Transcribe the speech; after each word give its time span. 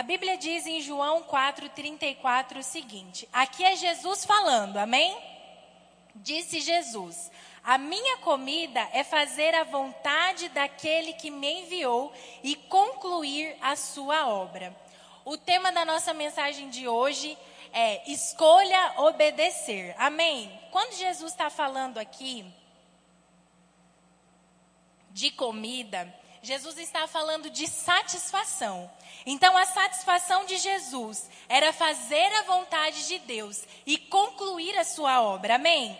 A 0.00 0.02
Bíblia 0.02 0.38
diz 0.38 0.66
em 0.66 0.80
João 0.80 1.24
4,34 1.24 2.60
o 2.60 2.62
seguinte: 2.62 3.28
aqui 3.30 3.62
é 3.62 3.76
Jesus 3.76 4.24
falando, 4.24 4.78
amém? 4.78 5.14
Disse 6.14 6.58
Jesus: 6.58 7.30
A 7.62 7.76
minha 7.76 8.16
comida 8.16 8.80
é 8.94 9.04
fazer 9.04 9.54
a 9.54 9.62
vontade 9.62 10.48
daquele 10.48 11.12
que 11.12 11.30
me 11.30 11.64
enviou 11.64 12.10
e 12.42 12.56
concluir 12.56 13.54
a 13.60 13.76
sua 13.76 14.26
obra. 14.26 14.74
O 15.22 15.36
tema 15.36 15.70
da 15.70 15.84
nossa 15.84 16.14
mensagem 16.14 16.70
de 16.70 16.88
hoje 16.88 17.36
é 17.70 18.10
escolha 18.10 18.94
obedecer. 19.02 19.94
Amém? 19.98 20.50
Quando 20.70 20.94
Jesus 20.94 21.30
está 21.30 21.50
falando 21.50 21.98
aqui 21.98 22.50
de 25.10 25.30
comida, 25.30 26.10
Jesus 26.42 26.78
está 26.78 27.06
falando 27.06 27.50
de 27.50 27.66
satisfação. 27.66 28.90
Então, 29.26 29.56
a 29.56 29.66
satisfação 29.66 30.46
de 30.46 30.56
Jesus 30.56 31.28
era 31.48 31.72
fazer 31.72 32.34
a 32.36 32.42
vontade 32.42 33.06
de 33.06 33.18
Deus 33.20 33.62
e 33.84 33.98
concluir 33.98 34.76
a 34.78 34.84
sua 34.84 35.20
obra. 35.22 35.56
Amém? 35.56 35.98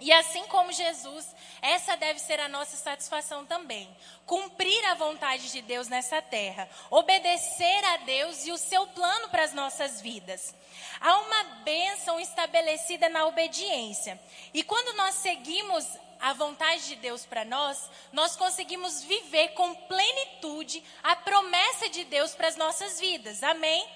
E 0.00 0.10
assim 0.12 0.46
como 0.46 0.72
Jesus, 0.72 1.26
essa 1.60 1.94
deve 1.94 2.18
ser 2.18 2.40
a 2.40 2.48
nossa 2.48 2.76
satisfação 2.76 3.44
também. 3.44 3.94
Cumprir 4.24 4.82
a 4.86 4.94
vontade 4.94 5.52
de 5.52 5.60
Deus 5.60 5.88
nessa 5.88 6.22
terra. 6.22 6.66
Obedecer 6.90 7.84
a 7.84 7.98
Deus 7.98 8.46
e 8.46 8.52
o 8.52 8.56
seu 8.56 8.86
plano 8.88 9.28
para 9.28 9.44
as 9.44 9.52
nossas 9.52 10.00
vidas. 10.00 10.54
Há 11.00 11.18
uma 11.18 11.44
bênção 11.64 12.18
estabelecida 12.18 13.10
na 13.10 13.26
obediência. 13.26 14.18
E 14.54 14.62
quando 14.62 14.96
nós 14.96 15.16
seguimos 15.16 15.84
a 16.20 16.32
vontade 16.32 16.86
de 16.88 16.96
Deus 16.96 17.24
para 17.24 17.44
nós, 17.44 17.90
nós 18.12 18.36
conseguimos 18.36 19.02
viver 19.02 19.48
com 19.48 19.74
plenitude 19.74 20.82
a 21.02 21.16
promessa 21.16 21.88
de 21.88 22.04
Deus 22.04 22.34
para 22.34 22.48
as 22.48 22.56
nossas 22.56 23.00
vidas. 23.00 23.42
Amém? 23.42 23.88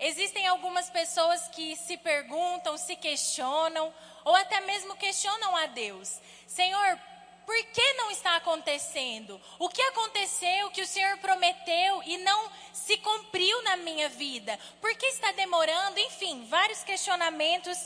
Existem 0.00 0.46
algumas 0.46 0.90
pessoas 0.90 1.48
que 1.48 1.76
se 1.76 1.96
perguntam, 1.96 2.76
se 2.76 2.96
questionam, 2.96 3.92
ou 4.24 4.34
até 4.34 4.60
mesmo 4.60 4.96
questionam 4.96 5.56
a 5.56 5.66
Deus: 5.66 6.20
Senhor, 6.46 6.98
por 7.46 7.56
que 7.66 7.92
não 7.94 8.10
está 8.10 8.36
acontecendo? 8.36 9.40
O 9.58 9.68
que 9.68 9.82
aconteceu 9.82 10.70
que 10.70 10.82
o 10.82 10.86
Senhor 10.86 11.18
prometeu 11.18 12.02
e 12.04 12.18
não 12.18 12.50
se 12.72 12.96
cumpriu 12.98 13.62
na 13.62 13.76
minha 13.76 14.08
vida? 14.08 14.58
Por 14.80 14.94
que 14.96 15.06
está 15.06 15.32
demorando? 15.32 15.98
Enfim, 15.98 16.46
vários 16.46 16.82
questionamentos 16.82 17.78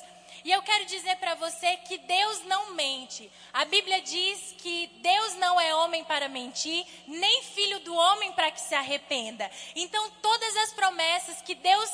e 0.49 0.51
eu 0.51 0.63
quero 0.63 0.87
dizer 0.87 1.15
para 1.17 1.35
você 1.35 1.77
que 1.77 1.99
Deus 1.99 2.43
não 2.45 2.73
mente. 2.73 3.31
A 3.53 3.67
Bíblia 3.67 4.01
diz 4.01 4.55
que 4.57 4.87
Deus 5.03 5.35
não 5.35 5.61
é 5.61 5.75
homem 5.75 6.03
para 6.05 6.27
mentir, 6.27 6.87
nem 7.07 7.43
filho 7.43 7.81
do 7.81 7.95
homem 7.95 8.33
para 8.33 8.51
que 8.51 8.63
se 8.63 8.75
arrependa. 8.75 9.51
Então, 9.77 10.11
todas 10.23 10.57
as 10.57 10.73
promessas 10.73 11.43
que 11.43 11.55
Deus 11.55 11.91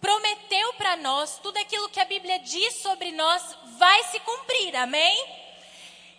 prometeu 0.00 0.72
para 0.74 0.96
nós, 0.96 1.38
tudo 1.40 1.56
aquilo 1.56 1.88
que 1.88 2.00
a 2.00 2.04
Bíblia 2.04 2.40
diz 2.40 2.82
sobre 2.82 3.12
nós, 3.12 3.56
vai 3.78 4.02
se 4.06 4.18
cumprir, 4.18 4.74
amém? 4.74 5.24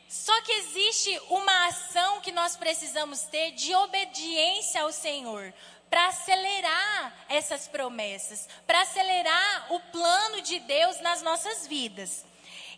Só 0.08 0.40
que 0.44 0.52
existe 0.54 1.22
uma 1.28 1.66
ação 1.66 2.22
que 2.22 2.32
nós 2.32 2.56
precisamos 2.56 3.24
ter 3.24 3.52
de 3.52 3.76
obediência 3.76 4.84
ao 4.84 4.94
Senhor 4.94 5.54
para 5.94 6.08
acelerar 6.08 7.26
essas 7.30 7.68
promessas, 7.68 8.50
para 8.66 8.82
acelerar 8.82 9.72
o 9.72 9.80
plano 9.80 10.42
de 10.42 10.58
Deus 10.62 11.00
nas 11.02 11.22
nossas 11.22 11.68
vidas. 11.68 12.26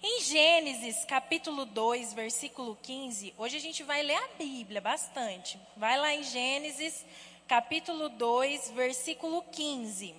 Em 0.03 0.19
Gênesis 0.19 1.05
capítulo 1.05 1.63
2, 1.63 2.11
versículo 2.11 2.77
15, 2.83 3.33
hoje 3.37 3.55
a 3.55 3.59
gente 3.61 3.83
vai 3.83 4.03
ler 4.03 4.17
a 4.17 4.27
Bíblia 4.37 4.81
bastante. 4.81 5.57
Vai 5.77 5.97
lá 5.97 6.13
em 6.13 6.23
Gênesis 6.23 7.05
capítulo 7.47 8.09
2, 8.09 8.71
versículo 8.71 9.43
15. 9.43 10.13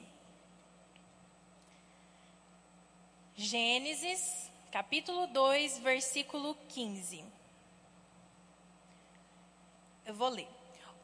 Gênesis 3.36 4.50
capítulo 4.72 5.27
2, 5.27 5.80
versículo 5.80 6.57
15. 6.70 7.23
Eu 10.07 10.14
vou 10.14 10.30
ler. 10.30 10.55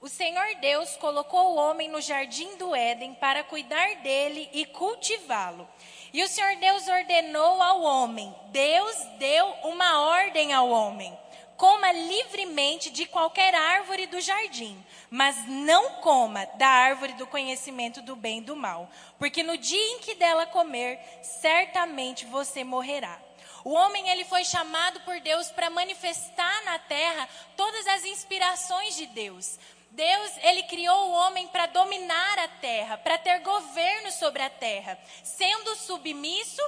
O 0.03 0.09
Senhor 0.09 0.57
Deus 0.57 0.97
colocou 0.97 1.53
o 1.53 1.55
homem 1.55 1.89
no 1.89 2.01
jardim 2.01 2.57
do 2.57 2.75
Éden 2.75 3.15
para 3.15 3.45
cuidar 3.45 3.95
dele 3.99 4.51
e 4.53 4.67
cultivá-lo. 4.67 5.69
E 6.13 6.25
o 6.25 6.29
Senhor 6.29 6.57
Deus 6.57 6.89
ordenou 6.89 7.63
ao 7.63 7.83
homem: 7.83 8.35
Deus 8.47 8.97
deu 9.21 9.47
uma 9.63 10.01
ordem 10.01 10.53
ao 10.53 10.69
homem: 10.69 11.17
coma 11.57 11.93
livremente 11.93 12.91
de 12.91 13.07
qualquer 13.07 13.55
árvore 13.55 14.07
do 14.07 14.21
jardim, 14.21 14.85
mas 15.09 15.47
não 15.47 15.91
coma 16.01 16.47
da 16.57 16.67
árvore 16.67 17.13
do 17.13 17.25
conhecimento 17.29 18.03
do 18.03 18.17
bem 18.17 18.39
e 18.39 18.43
do 18.43 18.57
mal, 18.57 18.91
porque 19.21 19.45
no 19.45 19.57
dia 19.57 19.95
em 19.95 20.01
que 20.01 20.17
dela 20.17 20.47
comer, 20.47 20.99
certamente 21.23 22.27
você 22.27 22.65
morrerá. 22.65 23.21
O 23.65 23.71
homem 23.71 24.09
ele 24.09 24.25
foi 24.25 24.45
chamado 24.45 24.99
por 25.03 25.21
Deus 25.21 25.53
para 25.53 25.71
manifestar 25.71 26.65
na 26.65 26.81
terra 26.81 27.29
todas 27.57 27.87
as 27.87 28.05
inspirações 28.05 28.97
de 28.97 29.07
Deus. 29.07 29.61
Deus, 29.93 30.33
ele 30.43 30.63
criou 30.65 31.09
o 31.09 31.13
homem 31.13 31.47
para 31.49 31.67
dominar 31.67 32.39
a 32.39 32.49
terra, 32.49 32.97
para 32.97 33.19
ter 33.19 33.41
governo 33.41 34.11
sobre 34.11 34.43
a 34.43 34.49
terra, 34.49 34.99
sendo 35.23 35.77
submisso 35.77 36.63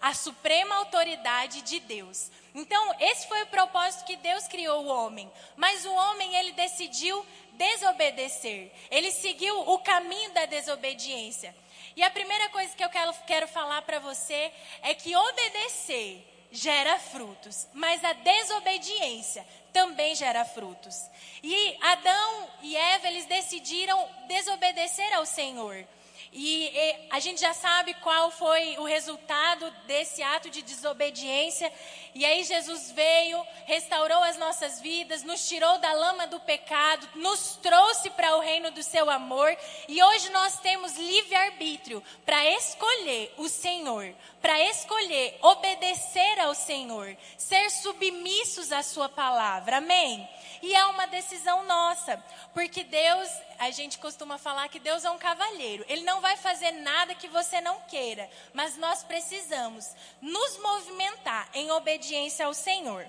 à 0.00 0.14
suprema 0.14 0.76
autoridade 0.76 1.60
de 1.60 1.78
Deus. 1.80 2.30
Então, 2.54 2.94
esse 2.98 3.28
foi 3.28 3.42
o 3.42 3.48
propósito 3.48 4.06
que 4.06 4.16
Deus 4.16 4.48
criou 4.48 4.84
o 4.84 4.88
homem. 4.88 5.30
Mas 5.56 5.84
o 5.84 5.92
homem, 5.92 6.34
ele 6.36 6.52
decidiu 6.52 7.24
desobedecer. 7.52 8.72
Ele 8.90 9.10
seguiu 9.10 9.60
o 9.70 9.78
caminho 9.80 10.32
da 10.32 10.46
desobediência. 10.46 11.54
E 11.94 12.02
a 12.02 12.10
primeira 12.10 12.48
coisa 12.48 12.74
que 12.74 12.82
eu 12.82 12.88
quero, 12.88 13.12
quero 13.26 13.46
falar 13.46 13.82
para 13.82 13.98
você 13.98 14.50
é 14.82 14.94
que 14.94 15.14
obedecer 15.14 16.26
gera 16.52 16.98
frutos, 16.98 17.68
mas 17.72 18.02
a 18.04 18.12
desobediência 18.12 19.46
também 19.72 20.14
gera 20.14 20.44
frutos. 20.44 21.08
E 21.42 21.76
Adão 21.80 22.48
e 22.62 22.76
Eva, 22.76 23.08
eles 23.08 23.26
decidiram 23.26 24.08
desobedecer 24.26 25.12
ao 25.14 25.24
Senhor. 25.26 25.84
E, 26.32 26.68
e, 26.68 27.08
a 27.10 27.18
gente 27.18 27.40
já 27.40 27.52
sabe 27.52 27.92
qual 27.94 28.30
foi 28.30 28.78
o 28.78 28.84
resultado 28.84 29.68
desse 29.86 30.22
ato 30.22 30.48
de 30.48 30.62
desobediência. 30.62 31.72
E 32.14 32.24
aí 32.24 32.44
Jesus 32.44 32.92
veio, 32.92 33.44
restaurou 33.66 34.22
as 34.22 34.36
nossas 34.36 34.80
vidas, 34.80 35.24
nos 35.24 35.48
tirou 35.48 35.78
da 35.78 35.92
lama 35.92 36.28
do 36.28 36.38
pecado, 36.38 37.08
nos 37.16 37.56
trouxe 37.56 38.10
para 38.10 38.36
o 38.36 38.40
reino 38.40 38.70
do 38.70 38.82
seu 38.82 39.10
amor. 39.10 39.56
E 39.88 40.00
hoje 40.00 40.30
nós 40.30 40.58
temos 40.60 40.96
livre-arbítrio 40.96 42.02
para 42.24 42.44
escolher 42.56 43.34
o 43.36 43.48
Senhor, 43.48 44.14
para 44.40 44.58
escolher 44.70 45.36
obedecer 45.42 46.38
ao 46.40 46.54
Senhor, 46.54 47.16
ser 47.36 47.70
submissos 47.70 48.70
à 48.70 48.84
sua 48.84 49.08
palavra. 49.08 49.78
Amém? 49.78 50.28
E 50.62 50.74
é 50.74 50.84
uma 50.86 51.06
decisão 51.06 51.64
nossa, 51.64 52.22
porque 52.52 52.84
Deus, 52.84 53.28
a 53.58 53.70
gente 53.70 53.98
costuma 53.98 54.36
falar 54.36 54.68
que 54.68 54.78
Deus 54.78 55.04
é 55.04 55.10
um 55.10 55.18
cavalheiro. 55.18 55.84
Ele 55.88 56.02
não 56.02 56.19
vai 56.20 56.36
fazer 56.36 56.72
nada 56.72 57.14
que 57.14 57.28
você 57.28 57.60
não 57.60 57.80
queira, 57.82 58.28
mas 58.52 58.76
nós 58.76 59.02
precisamos 59.02 59.88
nos 60.20 60.58
movimentar 60.58 61.48
em 61.54 61.70
obediência 61.70 62.46
ao 62.46 62.54
Senhor. 62.54 63.06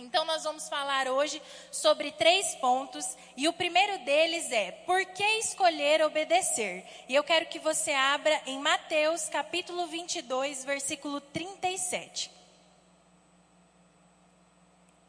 Então, 0.00 0.24
nós 0.24 0.44
vamos 0.44 0.68
falar 0.68 1.08
hoje 1.08 1.42
sobre 1.72 2.12
três 2.12 2.54
pontos, 2.56 3.16
e 3.36 3.48
o 3.48 3.52
primeiro 3.52 3.98
deles 4.04 4.50
é: 4.52 4.70
por 4.70 5.04
que 5.06 5.24
escolher 5.38 6.02
obedecer? 6.02 6.86
E 7.08 7.16
eu 7.16 7.24
quero 7.24 7.46
que 7.46 7.58
você 7.58 7.92
abra 7.92 8.40
em 8.46 8.60
Mateus 8.60 9.28
capítulo 9.28 9.88
22, 9.88 10.64
versículo 10.64 11.20
37. 11.20 12.30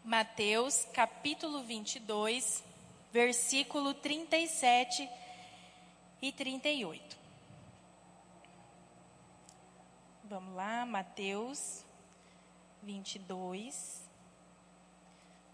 Mateus 0.03 0.87
capítulo 0.91 1.61
22, 1.61 2.63
versículo 3.11 3.93
37 3.93 5.07
e 6.19 6.31
38. 6.31 7.15
Vamos 10.29 10.53
lá, 10.53 10.85
Mateus 10.85 11.83
22, 12.83 14.07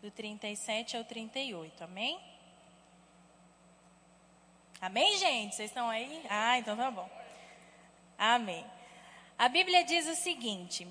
do 0.01 0.11
37 0.11 0.97
ao 0.97 1.05
38, 1.05 1.81
amém? 1.81 2.19
Amém, 4.81 5.17
gente? 5.17 5.55
Vocês 5.55 5.69
estão 5.69 5.89
aí? 5.89 6.21
Ah, 6.29 6.59
então 6.59 6.75
tá 6.75 6.91
bom. 6.91 7.09
Amém. 8.17 8.65
A 9.37 9.47
Bíblia 9.47 9.85
diz 9.85 10.09
o 10.09 10.15
seguinte: 10.15 10.85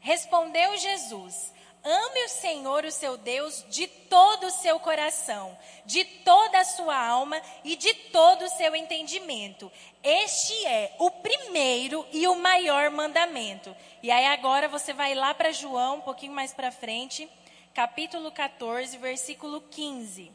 Respondeu 0.00 0.74
Jesus: 0.78 1.52
Ame 1.88 2.24
o 2.24 2.28
Senhor, 2.28 2.84
o 2.84 2.90
seu 2.90 3.16
Deus, 3.16 3.64
de 3.68 3.86
todo 3.86 4.48
o 4.48 4.50
seu 4.50 4.80
coração, 4.80 5.56
de 5.84 6.04
toda 6.04 6.58
a 6.58 6.64
sua 6.64 6.96
alma 6.96 7.40
e 7.62 7.76
de 7.76 7.94
todo 7.94 8.44
o 8.44 8.48
seu 8.48 8.74
entendimento. 8.74 9.70
Este 10.02 10.66
é 10.66 10.96
o 10.98 11.08
primeiro 11.12 12.04
e 12.12 12.26
o 12.26 12.34
maior 12.34 12.90
mandamento. 12.90 13.72
E 14.02 14.10
aí 14.10 14.26
agora 14.26 14.66
você 14.66 14.92
vai 14.92 15.14
lá 15.14 15.32
para 15.32 15.52
João, 15.52 15.98
um 15.98 16.00
pouquinho 16.00 16.32
mais 16.32 16.52
para 16.52 16.72
frente, 16.72 17.30
capítulo 17.72 18.32
14, 18.32 18.98
versículo 18.98 19.60
15. 19.60 20.32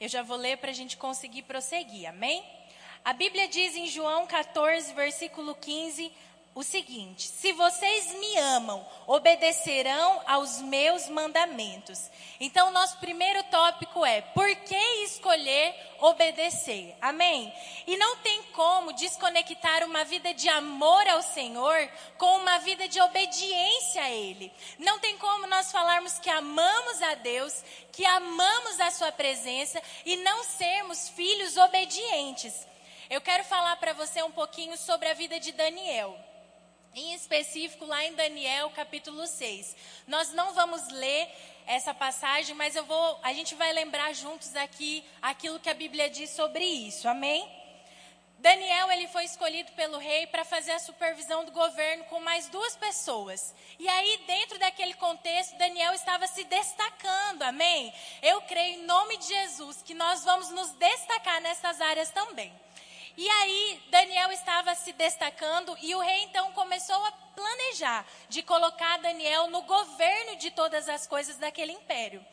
Eu 0.00 0.08
já 0.08 0.22
vou 0.22 0.38
ler 0.38 0.56
para 0.56 0.70
a 0.70 0.74
gente 0.74 0.96
conseguir 0.96 1.42
prosseguir, 1.42 2.08
amém? 2.08 2.42
A 3.04 3.12
Bíblia 3.12 3.48
diz 3.48 3.76
em 3.76 3.86
João 3.86 4.26
14, 4.26 4.94
versículo 4.94 5.54
15 5.54 6.10
o 6.58 6.64
seguinte: 6.64 7.28
Se 7.28 7.52
vocês 7.52 8.14
me 8.14 8.36
amam, 8.38 8.84
obedecerão 9.06 10.20
aos 10.26 10.60
meus 10.60 11.08
mandamentos. 11.08 12.10
Então, 12.40 12.72
nosso 12.72 12.98
primeiro 12.98 13.44
tópico 13.44 14.04
é: 14.04 14.22
por 14.22 14.52
que 14.56 15.04
escolher 15.04 15.72
obedecer? 16.00 16.96
Amém? 17.00 17.54
E 17.86 17.96
não 17.96 18.16
tem 18.16 18.42
como 18.54 18.92
desconectar 18.92 19.84
uma 19.84 20.02
vida 20.02 20.34
de 20.34 20.48
amor 20.48 21.06
ao 21.06 21.22
Senhor 21.22 21.88
com 22.18 22.38
uma 22.38 22.58
vida 22.58 22.88
de 22.88 23.00
obediência 23.00 24.02
a 24.02 24.10
Ele. 24.10 24.52
Não 24.80 24.98
tem 24.98 25.16
como 25.16 25.46
nós 25.46 25.70
falarmos 25.70 26.18
que 26.18 26.28
amamos 26.28 27.00
a 27.02 27.14
Deus, 27.14 27.62
que 27.92 28.04
amamos 28.04 28.80
a 28.80 28.90
Sua 28.90 29.12
presença 29.12 29.80
e 30.04 30.16
não 30.16 30.42
sermos 30.42 31.08
filhos 31.10 31.56
obedientes. 31.56 32.66
Eu 33.08 33.20
quero 33.20 33.44
falar 33.44 33.76
para 33.76 33.92
você 33.92 34.20
um 34.24 34.32
pouquinho 34.32 34.76
sobre 34.76 35.08
a 35.08 35.14
vida 35.14 35.38
de 35.38 35.52
Daniel 35.52 36.27
em 36.94 37.14
específico 37.14 37.84
lá 37.84 38.04
em 38.04 38.14
Daniel 38.14 38.70
capítulo 38.70 39.26
6. 39.26 39.76
Nós 40.06 40.32
não 40.32 40.54
vamos 40.54 40.88
ler 40.88 41.28
essa 41.66 41.92
passagem, 41.92 42.54
mas 42.54 42.74
eu 42.74 42.84
vou, 42.84 43.20
a 43.22 43.32
gente 43.32 43.54
vai 43.54 43.72
lembrar 43.72 44.12
juntos 44.14 44.56
aqui 44.56 45.04
aquilo 45.20 45.60
que 45.60 45.68
a 45.68 45.74
Bíblia 45.74 46.08
diz 46.08 46.30
sobre 46.30 46.64
isso. 46.64 47.06
Amém? 47.08 47.46
Daniel 48.38 48.90
ele 48.92 49.08
foi 49.08 49.24
escolhido 49.24 49.72
pelo 49.72 49.98
rei 49.98 50.26
para 50.28 50.44
fazer 50.44 50.70
a 50.70 50.78
supervisão 50.78 51.44
do 51.44 51.50
governo 51.50 52.04
com 52.04 52.20
mais 52.20 52.48
duas 52.48 52.76
pessoas. 52.76 53.52
E 53.80 53.88
aí, 53.88 54.20
dentro 54.28 54.58
daquele 54.60 54.94
contexto, 54.94 55.58
Daniel 55.58 55.92
estava 55.92 56.24
se 56.28 56.44
destacando, 56.44 57.42
amém? 57.42 57.92
Eu 58.22 58.40
creio 58.42 58.76
em 58.76 58.86
nome 58.86 59.16
de 59.16 59.26
Jesus 59.26 59.82
que 59.82 59.92
nós 59.92 60.24
vamos 60.24 60.50
nos 60.50 60.70
destacar 60.74 61.40
nessas 61.40 61.80
áreas 61.80 62.10
também. 62.10 62.52
E 63.20 63.28
aí 63.28 63.82
Daniel 63.90 64.30
estava 64.30 64.76
se 64.76 64.92
destacando 64.92 65.76
e 65.82 65.92
o 65.92 65.98
rei 65.98 66.22
então 66.22 66.52
começou 66.52 67.04
a 67.04 67.10
planejar 67.10 68.06
de 68.28 68.44
colocar 68.44 68.96
Daniel 68.98 69.50
no 69.50 69.62
governo 69.62 70.36
de 70.36 70.52
todas 70.52 70.88
as 70.88 71.04
coisas 71.04 71.36
daquele 71.36 71.72
império. 71.72 72.24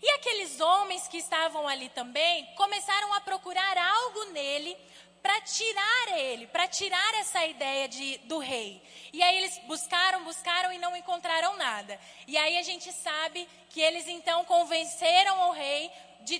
E 0.00 0.08
aqueles 0.10 0.60
homens 0.60 1.08
que 1.08 1.16
estavam 1.16 1.66
ali 1.66 1.88
também 1.88 2.46
começaram 2.54 3.12
a 3.14 3.20
procurar 3.22 3.76
algo 3.76 4.26
nele 4.26 4.76
para 5.20 5.40
tirar 5.40 6.16
ele, 6.16 6.46
para 6.46 6.68
tirar 6.68 7.14
essa 7.14 7.44
ideia 7.44 7.88
de, 7.88 8.18
do 8.18 8.38
rei. 8.38 8.80
E 9.12 9.20
aí 9.24 9.36
eles 9.36 9.58
buscaram, 9.66 10.22
buscaram 10.22 10.72
e 10.72 10.78
não 10.78 10.96
encontraram 10.96 11.56
nada. 11.56 11.98
E 12.28 12.38
aí 12.38 12.56
a 12.56 12.62
gente 12.62 12.92
sabe 12.92 13.48
que 13.68 13.80
eles 13.80 14.06
então 14.06 14.44
convenceram 14.44 15.48
o 15.48 15.52
rei 15.52 15.90
de 16.20 16.38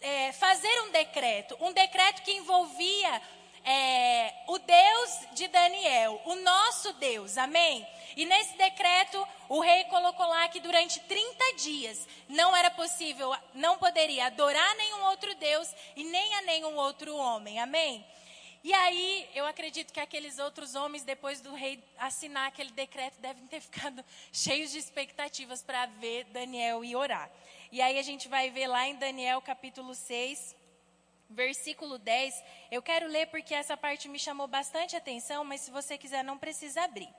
é, 0.00 0.32
fazer 0.32 0.82
um 0.82 0.90
decreto, 0.90 1.56
um 1.60 1.72
decreto 1.72 2.22
que 2.22 2.32
envolvia 2.32 3.22
é, 3.64 4.32
o 4.46 4.58
Deus 4.58 5.34
de 5.34 5.48
Daniel, 5.48 6.20
o 6.24 6.36
nosso 6.36 6.92
Deus, 6.94 7.36
amém? 7.36 7.86
E 8.16 8.24
nesse 8.24 8.56
decreto, 8.56 9.26
o 9.48 9.60
rei 9.60 9.84
colocou 9.84 10.26
lá 10.26 10.48
que 10.48 10.60
durante 10.60 11.00
30 11.00 11.56
dias 11.56 12.06
não 12.28 12.56
era 12.56 12.70
possível, 12.70 13.34
não 13.52 13.76
poderia 13.76 14.26
adorar 14.26 14.74
nenhum 14.76 15.04
outro 15.06 15.34
Deus 15.34 15.68
e 15.96 16.04
nem 16.04 16.34
a 16.36 16.42
nenhum 16.42 16.76
outro 16.76 17.14
homem, 17.16 17.58
amém? 17.58 18.06
E 18.62 18.72
aí, 18.72 19.28
eu 19.34 19.46
acredito 19.46 19.92
que 19.92 20.00
aqueles 20.00 20.38
outros 20.38 20.74
homens, 20.74 21.04
depois 21.04 21.40
do 21.40 21.54
rei 21.54 21.82
assinar 21.98 22.48
aquele 22.48 22.70
decreto, 22.70 23.20
devem 23.20 23.46
ter 23.46 23.60
ficado 23.62 24.04
cheios 24.32 24.70
de 24.70 24.78
expectativas 24.78 25.62
para 25.62 25.86
ver 25.86 26.24
Daniel 26.24 26.84
e 26.84 26.96
orar. 26.96 27.30
E 27.72 27.82
aí 27.82 27.98
a 27.98 28.02
gente 28.02 28.28
vai 28.28 28.50
ver 28.50 28.68
lá 28.68 28.86
em 28.86 28.94
Daniel 28.94 29.42
capítulo 29.42 29.94
6, 29.94 30.54
versículo 31.28 31.98
10. 31.98 32.44
Eu 32.70 32.80
quero 32.80 33.08
ler 33.08 33.26
porque 33.26 33.54
essa 33.54 33.76
parte 33.76 34.08
me 34.08 34.18
chamou 34.18 34.46
bastante 34.46 34.94
atenção, 34.94 35.44
mas 35.44 35.62
se 35.62 35.70
você 35.70 35.98
quiser 35.98 36.22
não 36.22 36.38
precisa 36.38 36.82
abrir. 36.82 37.12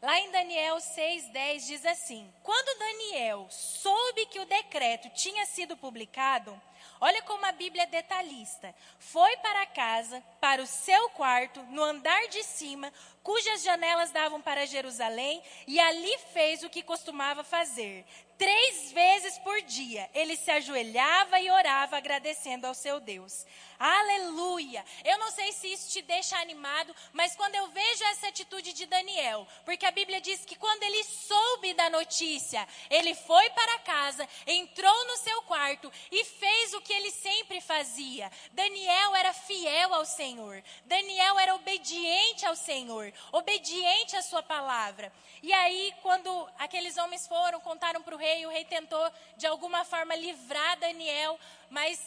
Lá 0.00 0.16
em 0.20 0.30
Daniel 0.30 0.76
6,10 0.76 1.66
diz 1.66 1.84
assim: 1.84 2.32
Quando 2.44 2.78
Daniel 2.78 3.48
soube 3.50 4.26
que 4.26 4.38
o 4.38 4.46
decreto 4.46 5.10
tinha 5.10 5.44
sido 5.44 5.76
publicado, 5.76 6.60
olha 7.00 7.22
como 7.22 7.44
a 7.46 7.52
Bíblia 7.52 7.84
é 7.84 7.86
detalhista. 7.86 8.74
Foi 8.98 9.36
para 9.38 9.66
casa, 9.66 10.22
para 10.40 10.62
o 10.62 10.66
seu 10.66 11.10
quarto, 11.10 11.62
no 11.64 11.82
andar 11.82 12.28
de 12.28 12.42
cima, 12.44 12.92
cujas 13.22 13.62
janelas 13.62 14.10
davam 14.10 14.40
para 14.40 14.66
Jerusalém, 14.66 15.42
e 15.66 15.78
ali 15.78 16.18
fez 16.32 16.62
o 16.62 16.70
que 16.70 16.82
costumava 16.82 17.44
fazer. 17.44 18.04
Três 18.38 18.92
vezes 18.92 19.36
por 19.40 19.60
dia 19.62 20.08
ele 20.14 20.36
se 20.36 20.48
ajoelhava 20.48 21.40
e 21.40 21.50
orava 21.50 21.96
agradecendo 21.96 22.68
ao 22.68 22.74
seu 22.74 23.00
Deus. 23.00 23.44
Aleluia! 23.76 24.84
Eu 25.04 25.18
não 25.18 25.30
sei 25.32 25.52
se 25.52 25.72
isso 25.72 25.90
te 25.90 26.02
deixa 26.02 26.38
animado, 26.38 26.94
mas 27.12 27.34
quando 27.34 27.56
eu 27.56 27.66
vejo 27.68 28.04
essa 28.04 28.28
atitude 28.28 28.72
de 28.72 28.86
Daniel, 28.86 29.46
porque 29.64 29.84
a 29.84 29.90
Bíblia 29.90 30.20
diz 30.20 30.44
que 30.44 30.54
quando 30.54 30.82
ele 30.84 31.02
soube 31.02 31.74
da 31.74 31.90
notícia, 31.90 32.66
ele 32.88 33.12
foi 33.14 33.50
para 33.50 33.80
casa, 33.80 34.28
entrou 34.46 35.06
no 35.06 35.16
seu 35.16 35.42
quarto 35.42 35.92
e 36.12 36.24
fez 36.24 36.67
o 36.72 36.80
que 36.80 36.92
ele 36.92 37.10
sempre 37.10 37.60
fazia. 37.60 38.30
Daniel 38.52 39.16
era 39.16 39.32
fiel 39.32 39.94
ao 39.94 40.04
Senhor. 40.04 40.62
Daniel 40.84 41.38
era 41.38 41.54
obediente 41.54 42.46
ao 42.46 42.56
Senhor, 42.56 43.12
obediente 43.32 44.16
à 44.16 44.22
sua 44.22 44.42
palavra. 44.42 45.12
E 45.42 45.52
aí, 45.52 45.94
quando 46.02 46.48
aqueles 46.58 46.96
homens 46.96 47.26
foram, 47.26 47.60
contaram 47.60 48.02
para 48.02 48.14
o 48.14 48.18
rei, 48.18 48.44
o 48.46 48.50
rei 48.50 48.64
tentou 48.64 49.10
de 49.36 49.46
alguma 49.46 49.84
forma 49.84 50.14
livrar 50.14 50.78
Daniel, 50.78 51.38
mas 51.70 52.00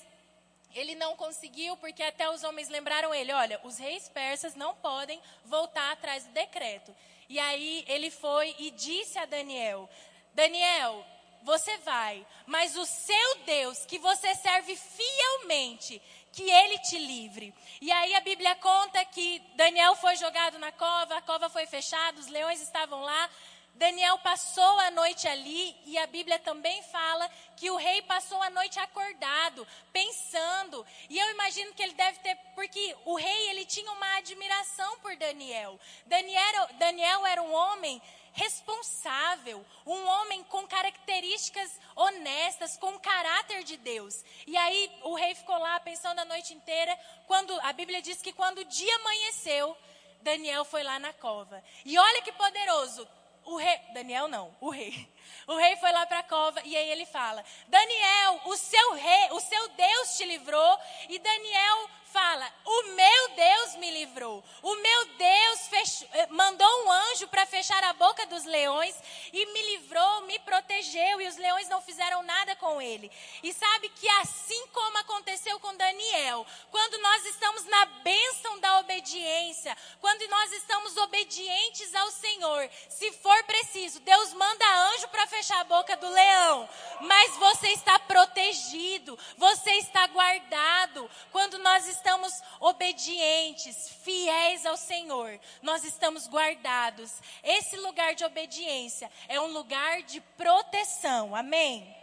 ele 0.74 0.96
não 0.96 1.16
conseguiu 1.16 1.76
porque 1.78 2.04
até 2.04 2.30
os 2.30 2.44
homens 2.44 2.70
lembraram 2.70 3.14
ele: 3.14 3.32
olha, 3.32 3.60
os 3.64 3.78
reis 3.78 4.10
persas 4.10 4.56
não 4.56 4.76
podem 4.76 5.22
voltar 5.46 5.92
atrás 5.92 6.26
do 6.26 6.32
decreto. 6.32 6.96
E 7.28 7.40
aí 7.40 7.86
ele 7.88 8.10
foi 8.10 8.56
e 8.60 8.72
disse 8.72 9.18
a 9.18 9.26
Daniel: 9.26 9.90
Daniel, 10.34 11.06
você 11.44 11.78
vai, 11.80 12.26
mas 12.46 12.76
o 12.76 12.86
seu 12.86 13.36
Deus, 13.46 13.86
que 13.86 14.00
você 14.00 14.34
serve 14.36 14.76
fielmente, 14.76 16.02
que 16.32 16.50
ele 16.50 16.80
te 16.80 16.98
livre. 16.98 17.54
E 17.82 17.92
aí 17.92 18.16
a 18.16 18.22
Bíblia 18.22 18.56
conta 18.56 19.04
que 19.06 19.40
Daniel 19.56 19.96
foi 19.96 20.16
jogado 20.16 20.58
na 20.60 20.72
cova, 20.72 21.18
a 21.18 21.22
cova 21.22 21.50
foi 21.50 21.66
fechada, 21.66 22.20
os 22.20 22.28
leões 22.28 22.62
estavam 22.62 23.02
lá, 23.02 23.30
Daniel 23.76 24.18
passou 24.20 24.80
a 24.80 24.92
noite 24.92 25.28
ali 25.28 25.76
e 25.86 25.98
a 25.98 26.06
Bíblia 26.06 26.38
também 26.38 26.84
fala 26.84 27.30
que 27.56 27.72
o 27.72 27.78
rei 27.78 28.02
passou 28.04 28.42
a 28.44 28.50
noite 28.50 28.80
acordado, 28.80 29.68
pensando. 29.92 30.86
E 31.10 31.18
eu 31.18 31.30
imagino 31.32 31.74
que 31.74 31.82
ele 31.82 31.94
deve 31.94 32.20
ter, 32.20 32.36
porque 32.54 32.96
o 33.06 33.16
rei 33.16 33.50
ele 33.50 33.66
tinha 33.66 33.92
uma 33.92 34.18
admiração 34.18 35.00
por 35.00 35.16
Daniel. 35.16 35.80
Daniel, 36.06 36.70
Daniel 36.78 37.26
era 37.26 37.42
um 37.42 37.54
homem 37.54 38.02
responsável, 38.34 39.66
um 39.86 40.08
homem 40.08 40.44
com 40.46 40.68
características 40.68 41.80
honestas, 41.96 42.78
com 42.78 42.94
o 42.96 43.00
caráter 43.00 43.64
de 43.64 43.78
Deus. 43.78 44.24
E 44.48 44.56
aí 44.56 44.92
o 45.04 45.16
rei 45.16 45.36
ficou 45.36 45.58
lá 45.58 45.80
pensando 45.80 46.20
a 46.20 46.26
noite 46.26 46.54
inteira, 46.54 46.98
quando 47.28 47.58
a 47.62 47.74
Bíblia 47.74 48.02
diz 48.02 48.22
que 48.22 48.34
quando 48.34 48.60
o 48.60 48.66
dia 48.66 48.96
amanheceu, 48.96 49.76
Daniel 50.22 50.64
foi 50.66 50.84
lá 50.84 51.00
na 51.00 51.14
cova. 51.14 51.64
E 51.86 51.98
olha 51.98 52.22
que 52.22 52.32
poderoso, 52.32 53.08
o 53.46 53.58
rei, 53.58 53.80
Daniel 53.94 54.28
não, 54.28 54.56
o 54.62 54.70
rei. 54.70 55.08
O 55.48 55.56
rei 55.56 55.76
foi 55.78 55.92
lá 55.92 56.06
para 56.06 56.20
a 56.20 56.24
cova 56.24 56.62
e 56.64 56.76
aí 56.76 56.90
ele 56.90 57.06
fala: 57.06 57.44
Daniel, 57.68 58.42
o 58.46 58.58
seu 58.58 58.94
rei, 58.94 59.32
o 59.32 59.40
seu 59.40 59.68
Deus 59.70 60.18
te 60.18 60.26
livrou. 60.26 60.80
E 61.10 61.20
Daniel 61.20 61.90
fala: 62.12 62.52
O 62.66 62.84
meu 62.84 63.30
Deus 63.30 63.76
me 63.76 63.90
livrou. 63.92 64.44
O 64.62 64.76
meu 64.76 65.06
Deus 65.16 65.68
fechou, 65.68 66.08
eh, 66.14 66.28
mandou 66.28 66.86
um 66.86 66.92
anjo 66.92 67.28
para 67.28 67.46
fechar 67.46 67.84
a 67.84 67.94
boca 67.94 68.26
dos 68.28 68.44
leões 68.44 68.96
e 69.32 69.46
me 69.46 69.62
livrou, 69.78 70.22
me 70.22 70.38
protegeu. 70.40 71.22
E 71.22 71.28
os 71.28 71.38
leões 71.38 71.68
não 71.70 71.82
fizeram 71.82 72.22
nada 72.24 72.56
com 72.58 72.82
ele. 72.82 73.12
E 73.42 73.54
sabe 73.54 73.90
que 73.90 74.08
assim 74.22 74.68
como 74.68 74.98
aconteceu 75.00 75.60
com 75.60 75.76
Daniel, 75.76 76.46
quando 76.70 76.98
nós 77.02 77.26
estamos 77.26 77.66
na 77.66 77.86
bênção 77.86 78.60
da 78.60 78.80
obediência, 78.80 79.76
quando 80.00 80.28
nós 80.28 80.52
estamos 80.54 80.98
obedientes 80.98 81.96
ao 81.96 82.12
Senhor, 82.12 82.70
se 82.90 83.12
for 83.14 83.44
preciso, 83.44 84.00
Deus 84.02 84.34
manda 84.34 84.66
anjo 84.94 85.08
para 85.08 85.21
fechar 85.28 85.60
a 85.62 85.66
boca 85.66 85.98
do 85.98 86.10
leão. 86.10 86.70
Mas 87.02 87.36
você 87.38 87.70
está 87.70 88.00
protegido, 88.00 89.18
você 89.38 89.72
está 89.74 90.08
guardado. 90.08 91.10
Quando 91.32 91.58
nós 91.60 91.88
estamos 91.88 92.12
estamos 92.22 92.42
obedientes, 92.60 93.90
fiéis 94.04 94.66
ao 94.66 94.78
Senhor, 94.78 95.40
nós 95.62 95.84
estamos 95.84 96.28
guardados. 96.28 97.12
Esse 97.44 97.78
lugar 97.78 98.16
de 98.16 98.24
obediência 98.24 99.12
é 99.28 99.40
um 99.40 99.48
lugar 99.48 100.04
de 100.04 100.22
proteção. 100.38 101.36
Amém? 101.36 101.96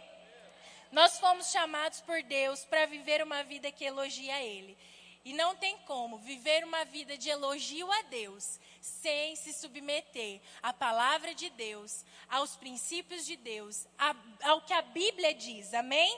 Nós 0.91 1.19
fomos 1.19 1.51
chamados 1.51 2.01
por 2.01 2.21
Deus 2.23 2.65
para 2.65 2.85
viver 2.85 3.21
uma 3.23 3.43
vida 3.43 3.71
que 3.71 3.85
elogia 3.85 4.41
Ele. 4.41 4.77
E 5.23 5.33
não 5.33 5.55
tem 5.55 5.77
como 5.79 6.17
viver 6.17 6.63
uma 6.63 6.83
vida 6.85 7.17
de 7.17 7.29
elogio 7.29 7.91
a 7.91 8.01
Deus 8.03 8.59
sem 8.79 9.35
se 9.35 9.53
submeter 9.53 10.41
à 10.61 10.71
palavra 10.71 11.33
de 11.33 11.49
Deus, 11.49 12.05
aos 12.29 12.55
princípios 12.55 13.25
de 13.25 13.35
Deus, 13.35 13.87
ao 14.43 14.61
que 14.61 14.73
a 14.73 14.81
Bíblia 14.81 15.33
diz. 15.33 15.73
Amém? 15.73 16.17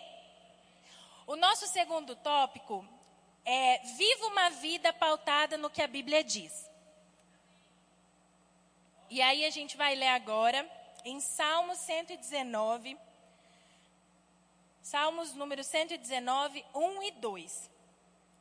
O 1.26 1.36
nosso 1.36 1.68
segundo 1.68 2.16
tópico 2.16 2.86
é 3.46 3.80
Viva 3.96 4.26
uma 4.28 4.50
vida 4.50 4.94
pautada 4.94 5.58
no 5.58 5.70
que 5.70 5.82
a 5.82 5.88
Bíblia 5.88 6.24
diz. 6.24 6.70
E 9.10 9.22
aí 9.22 9.46
a 9.46 9.50
gente 9.50 9.76
vai 9.76 9.96
ler 9.96 10.08
agora 10.08 10.70
em 11.04 11.20
Salmos 11.20 11.80
119, 11.80 12.98
Salmos 14.82 15.34
número 15.34 15.64
119, 15.64 16.66
1 16.74 17.04
e 17.04 17.12
2. 17.12 17.72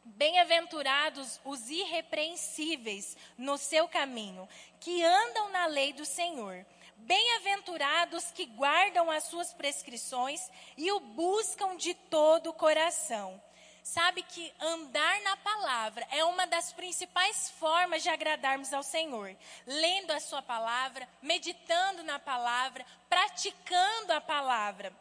Bem-aventurados 0.05 1.41
os 1.45 1.69
irrepreensíveis 1.69 3.17
no 3.37 3.59
seu 3.59 3.87
caminho, 3.87 4.49
que 4.81 5.03
andam 5.05 5.51
na 5.51 5.67
lei 5.67 5.93
do 5.93 6.05
Senhor. 6.05 6.65
Bem-aventurados 6.97 8.31
que 8.31 8.47
guardam 8.47 9.11
as 9.11 9.25
suas 9.25 9.53
prescrições 9.53 10.51
e 10.77 10.91
o 10.93 11.01
buscam 11.01 11.77
de 11.77 11.95
todo 11.95 12.51
o 12.51 12.55
coração. 12.55 13.43
Sabe 13.83 14.23
que 14.23 14.53
andar 14.61 15.21
na 15.23 15.37
palavra 15.39 16.07
é 16.11 16.25
uma 16.25 16.47
das 16.47 16.73
principais 16.73 17.51
formas 17.51 18.03
de 18.03 18.09
agradarmos 18.09 18.73
ao 18.73 18.83
Senhor. 18.83 19.35
Lendo 19.67 20.13
a 20.13 20.21
sua 20.21 20.43
palavra, 20.43 21.09
meditando 21.23 22.03
na 22.03 22.19
palavra, 22.19 22.85
praticando 23.09 24.13
a 24.13 24.21
palavra. 24.21 24.95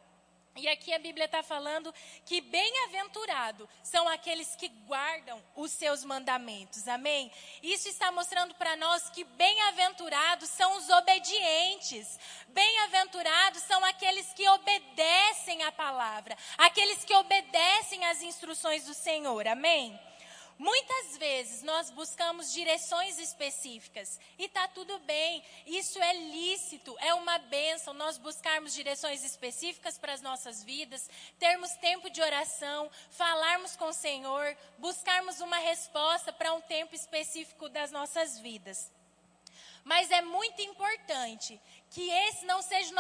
E 0.60 0.68
aqui 0.68 0.94
a 0.94 1.00
Bíblia 1.00 1.26
está 1.26 1.42
falando 1.42 1.94
que 2.26 2.42
bem-aventurado 2.42 3.68
são 3.82 4.08
aqueles 4.10 4.56
que 4.58 4.68
guardam 4.68 5.42
os 5.56 5.72
seus 5.72 6.04
mandamentos. 6.04 6.86
Amém? 6.88 7.32
Isso 7.64 7.88
está 7.88 8.12
mostrando 8.12 8.54
para 8.56 8.76
nós 8.76 9.10
que 9.10 9.24
bem-aventurados 9.24 10.50
são 10.50 10.78
os 10.78 10.90
obedientes. 10.90 12.20
Bem-aventurados 12.50 13.64
são 13.64 13.84
aqueles 13.86 14.34
que 14.34 14.48
obedecem 14.50 15.64
a 15.64 15.72
palavra, 15.72 16.38
aqueles 16.58 17.06
que 17.06 17.16
obedecem 17.16 18.06
às 18.06 18.22
instruções 18.22 18.86
do 18.86 18.94
Senhor. 18.94 19.48
Amém? 19.48 19.98
Muitas 20.60 21.18
vezes 21.18 21.64
nós 21.64 21.90
buscamos 21.90 22.52
direções 22.52 23.18
específicas 23.18 24.20
e 24.38 24.44
está 24.44 24.68
tudo 24.68 25.00
bem, 25.00 25.42
isso 25.66 25.98
é 26.04 26.14
lícito, 26.14 26.94
é 27.00 27.14
uma 27.14 27.38
bênção 27.38 27.94
nós 27.94 28.18
buscarmos 28.18 28.74
direções 28.74 29.24
específicas 29.24 29.98
para 29.98 30.12
as 30.12 30.22
nossas 30.22 30.62
vidas, 30.62 31.10
termos 31.40 31.72
tempo 31.76 32.10
de 32.10 32.22
oração, 32.22 32.92
falarmos 33.10 33.78
com 33.78 33.86
o 33.86 33.94
Senhor, 33.94 34.58
buscarmos 34.78 35.40
uma 35.40 35.60
resposta 35.60 36.34
para 36.34 36.54
um 36.54 36.60
tempo 36.60 36.94
específico 36.94 37.70
das 37.70 37.90
nossas 37.90 38.38
vidas. 38.40 38.99
Mas 39.90 40.12
é 40.12 40.22
muito 40.22 40.62
importante 40.62 41.60
que 41.90 42.12
esse 42.12 42.46
não 42.46 42.62
seja 42.62 42.92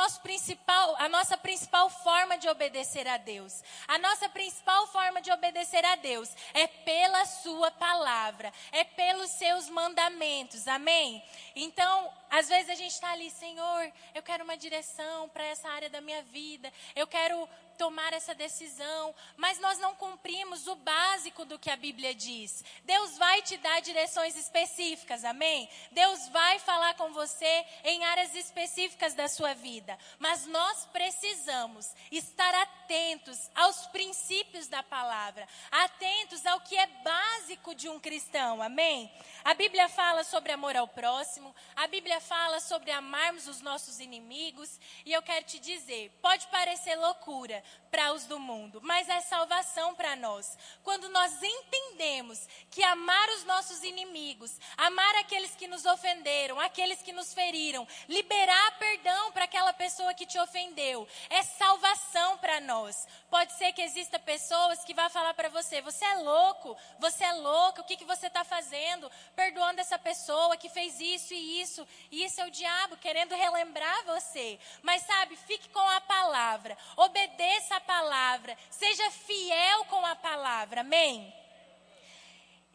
a 0.97 1.07
nossa 1.07 1.37
principal 1.37 1.87
forma 1.87 2.35
de 2.35 2.49
obedecer 2.49 3.07
a 3.07 3.17
Deus. 3.17 3.63
A 3.87 3.99
nossa 3.99 4.27
principal 4.27 4.87
forma 4.87 5.21
de 5.21 5.31
obedecer 5.31 5.85
a 5.85 5.95
Deus 5.97 6.27
é 6.51 6.65
pela 6.65 7.25
sua 7.25 7.69
palavra, 7.69 8.51
é 8.71 8.83
pelos 8.83 9.29
seus 9.29 9.69
mandamentos. 9.69 10.67
Amém? 10.67 11.23
Então, 11.55 12.11
às 12.27 12.49
vezes 12.49 12.71
a 12.71 12.75
gente 12.75 12.93
está 12.93 13.11
ali, 13.11 13.29
Senhor, 13.29 13.93
eu 14.15 14.23
quero 14.23 14.43
uma 14.43 14.57
direção 14.57 15.29
para 15.29 15.43
essa 15.43 15.69
área 15.69 15.91
da 15.91 16.01
minha 16.01 16.23
vida, 16.23 16.73
eu 16.95 17.05
quero 17.05 17.47
tomar 17.79 18.11
essa 18.11 18.35
decisão, 18.35 19.15
mas 19.37 19.57
nós 19.59 19.79
não 19.79 19.95
cumprimos 19.95 20.67
o 20.67 20.75
básico 20.75 21.45
do 21.45 21.57
que 21.57 21.71
a 21.71 21.77
Bíblia 21.77 22.13
diz. 22.13 22.61
Deus 22.83 23.17
vai 23.17 23.41
te 23.41 23.55
dar 23.55 23.79
direções 23.79 24.35
específicas, 24.35 25.23
amém? 25.23 25.69
Deus 25.89 26.27
vai 26.27 26.59
falar 26.59 26.93
com 26.95 27.13
você 27.13 27.65
em 27.85 28.03
áreas 28.03 28.35
específicas 28.35 29.13
da 29.13 29.29
sua 29.29 29.53
vida, 29.53 29.97
mas 30.19 30.45
nós 30.45 30.85
precisamos 30.87 31.95
estar 32.11 32.53
atentos 32.53 33.49
aos 33.55 33.87
princípios 33.87 34.67
da 34.67 34.83
palavra, 34.83 35.47
atentos 35.71 36.45
ao 36.45 36.59
que 36.59 36.75
é 36.75 36.85
básico 36.85 37.73
de 37.73 37.87
um 37.87 37.97
cristão, 37.97 38.61
amém? 38.61 39.09
A 39.45 39.53
Bíblia 39.53 39.87
fala 39.87 40.25
sobre 40.25 40.51
amor 40.51 40.75
ao 40.75 40.87
próximo, 40.87 41.55
a 41.77 41.87
Bíblia 41.87 42.19
fala 42.19 42.59
sobre 42.59 42.91
amarmos 42.91 43.47
os 43.47 43.61
nossos 43.61 44.01
inimigos, 44.01 44.77
e 45.05 45.13
eu 45.13 45.21
quero 45.21 45.45
te 45.45 45.59
dizer, 45.59 46.11
pode 46.21 46.45
parecer 46.47 46.97
loucura, 46.97 47.63
para 47.89 48.13
os 48.13 48.25
do 48.25 48.39
mundo, 48.39 48.79
mas 48.83 49.09
é 49.09 49.19
salvação 49.21 49.95
para 49.95 50.15
nós. 50.15 50.57
Quando 50.83 51.09
nós 51.09 51.41
entendemos 51.41 52.47
que 52.69 52.83
amar 52.83 53.29
os 53.29 53.43
nossos 53.45 53.83
inimigos, 53.83 54.57
amar 54.77 55.15
aqueles 55.15 55.55
que 55.55 55.67
nos 55.67 55.85
ofenderam, 55.85 56.59
aqueles 56.59 57.01
que 57.01 57.11
nos 57.11 57.33
feriram, 57.33 57.87
liberar 58.07 58.77
perdão 58.77 59.31
para 59.31 59.45
aquela 59.45 59.73
pessoa 59.73 60.13
que 60.13 60.25
te 60.25 60.39
ofendeu, 60.39 61.07
é 61.29 61.41
salvação 61.43 62.37
para 62.37 62.59
nós. 62.61 63.07
Pode 63.29 63.53
ser 63.53 63.73
que 63.73 63.81
exista 63.81 64.19
pessoas 64.19 64.83
que 64.83 64.93
vão 64.93 65.09
falar 65.09 65.33
para 65.33 65.49
você: 65.49 65.81
você 65.81 66.05
é 66.05 66.15
louco, 66.15 66.77
você 66.99 67.23
é 67.23 67.33
louca, 67.33 67.81
o 67.81 67.85
que, 67.85 67.97
que 67.97 68.05
você 68.05 68.27
está 68.27 68.43
fazendo? 68.43 69.09
Perdoando 69.35 69.81
essa 69.81 69.97
pessoa 69.97 70.57
que 70.57 70.69
fez 70.69 70.99
isso 70.99 71.33
e 71.33 71.61
isso, 71.61 71.87
e 72.11 72.23
isso 72.23 72.39
é 72.41 72.45
o 72.45 72.51
diabo 72.51 72.97
querendo 72.97 73.35
relembrar 73.35 74.05
você. 74.05 74.59
Mas 74.83 75.01
sabe, 75.03 75.35
fique 75.35 75.69
com 75.69 75.79
a 75.89 76.01
palavra, 76.01 76.77
obedeça 76.95 77.58
obedeça 77.59 77.75
a 77.75 77.81
palavra, 77.81 78.57
seja 78.71 79.11
fiel 79.11 79.85
com 79.85 80.05
a 80.05 80.15
palavra, 80.15 80.81
amém? 80.81 81.33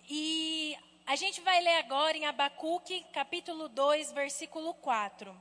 E 0.08 0.76
a 1.06 1.16
gente 1.16 1.40
vai 1.40 1.60
ler 1.62 1.78
agora 1.78 2.16
em 2.16 2.26
Abacuque, 2.26 3.04
capítulo 3.12 3.68
2, 3.68 4.12
versículo 4.12 4.74
4. 4.74 5.34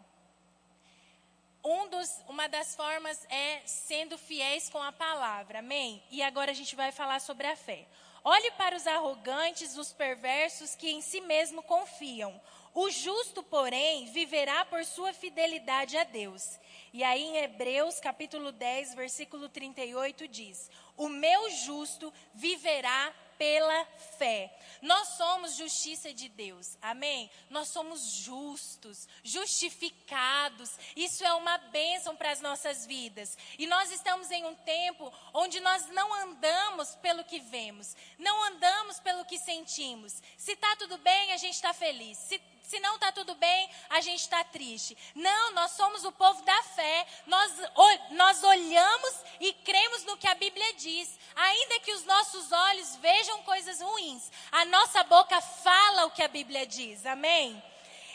Um 1.61 1.89
dos, 1.89 2.21
uma 2.29 2.47
das 2.47 2.73
formas 2.73 3.25
é 3.29 3.61
sendo 3.65 4.17
fiéis 4.17 4.69
com 4.69 4.81
a 4.81 4.93
palavra, 4.93 5.59
amém? 5.59 6.01
E 6.09 6.23
agora 6.23 6.51
a 6.51 6.55
gente 6.55 6.75
vai 6.75 6.93
falar 6.93 7.19
sobre 7.19 7.45
a 7.47 7.55
fé. 7.55 7.85
Olhe 8.23 8.51
para 8.51 8.77
os 8.77 8.87
arrogantes, 8.87 9.77
os 9.77 9.91
perversos 9.91 10.73
que 10.73 10.89
em 10.89 11.01
si 11.01 11.19
mesmo 11.19 11.61
confiam. 11.63 12.39
O 12.73 12.89
justo, 12.89 13.43
porém, 13.43 14.05
viverá 14.05 14.63
por 14.65 14.85
sua 14.85 15.11
fidelidade 15.13 15.97
a 15.97 16.05
Deus. 16.05 16.57
E 16.93 17.03
aí 17.03 17.23
em 17.23 17.37
Hebreus 17.37 17.99
capítulo 17.99 18.51
10, 18.51 18.93
versículo 18.93 19.49
38 19.49 20.27
diz: 20.27 20.69
O 20.95 21.09
meu 21.09 21.49
justo 21.49 22.13
viverá 22.35 23.11
pela 23.35 23.85
fé. 24.19 24.55
Nós 24.79 25.07
somos 25.17 25.55
justiça 25.55 26.13
de 26.13 26.29
Deus, 26.29 26.77
amém? 26.79 27.31
Nós 27.49 27.69
somos 27.69 27.99
justos, 28.17 29.07
justificados. 29.23 30.77
Isso 30.95 31.25
é 31.25 31.33
uma 31.33 31.57
bênção 31.57 32.15
para 32.15 32.29
as 32.29 32.41
nossas 32.41 32.85
vidas. 32.85 33.35
E 33.57 33.65
nós 33.65 33.91
estamos 33.91 34.29
em 34.29 34.45
um 34.45 34.53
tempo 34.53 35.11
onde 35.33 35.59
nós 35.61 35.87
não 35.89 36.13
andamos 36.13 36.95
pelo 36.97 37.23
que 37.23 37.39
vemos, 37.39 37.95
não 38.19 38.43
andamos 38.43 38.99
pelo 38.99 39.25
que 39.25 39.39
sentimos. 39.39 40.21
Se 40.37 40.51
está 40.51 40.75
tudo 40.75 40.99
bem, 40.99 41.31
a 41.31 41.37
gente 41.37 41.55
está 41.55 41.73
feliz. 41.73 42.19
Se 42.19 42.39
se 42.63 42.79
não 42.79 42.95
está 42.95 43.11
tudo 43.11 43.35
bem, 43.35 43.69
a 43.89 43.99
gente 43.99 44.21
está 44.21 44.43
triste. 44.43 44.97
Não, 45.13 45.51
nós 45.51 45.71
somos 45.71 46.05
o 46.05 46.11
povo 46.13 46.41
da 46.43 46.63
fé. 46.63 47.05
Nós, 47.27 47.51
nós 48.11 48.43
olhamos 48.43 49.15
e 49.39 49.53
cremos 49.53 50.05
no 50.05 50.17
que 50.17 50.27
a 50.27 50.33
Bíblia 50.33 50.73
diz. 50.75 51.19
Ainda 51.35 51.79
que 51.81 51.91
os 51.91 52.05
nossos 52.05 52.51
olhos 52.51 52.95
vejam 52.95 53.43
coisas 53.43 53.81
ruins, 53.81 54.31
a 54.51 54.65
nossa 54.65 55.03
boca 55.03 55.39
fala 55.41 56.05
o 56.05 56.11
que 56.11 56.23
a 56.23 56.27
Bíblia 56.27 56.65
diz. 56.65 57.05
Amém? 57.05 57.61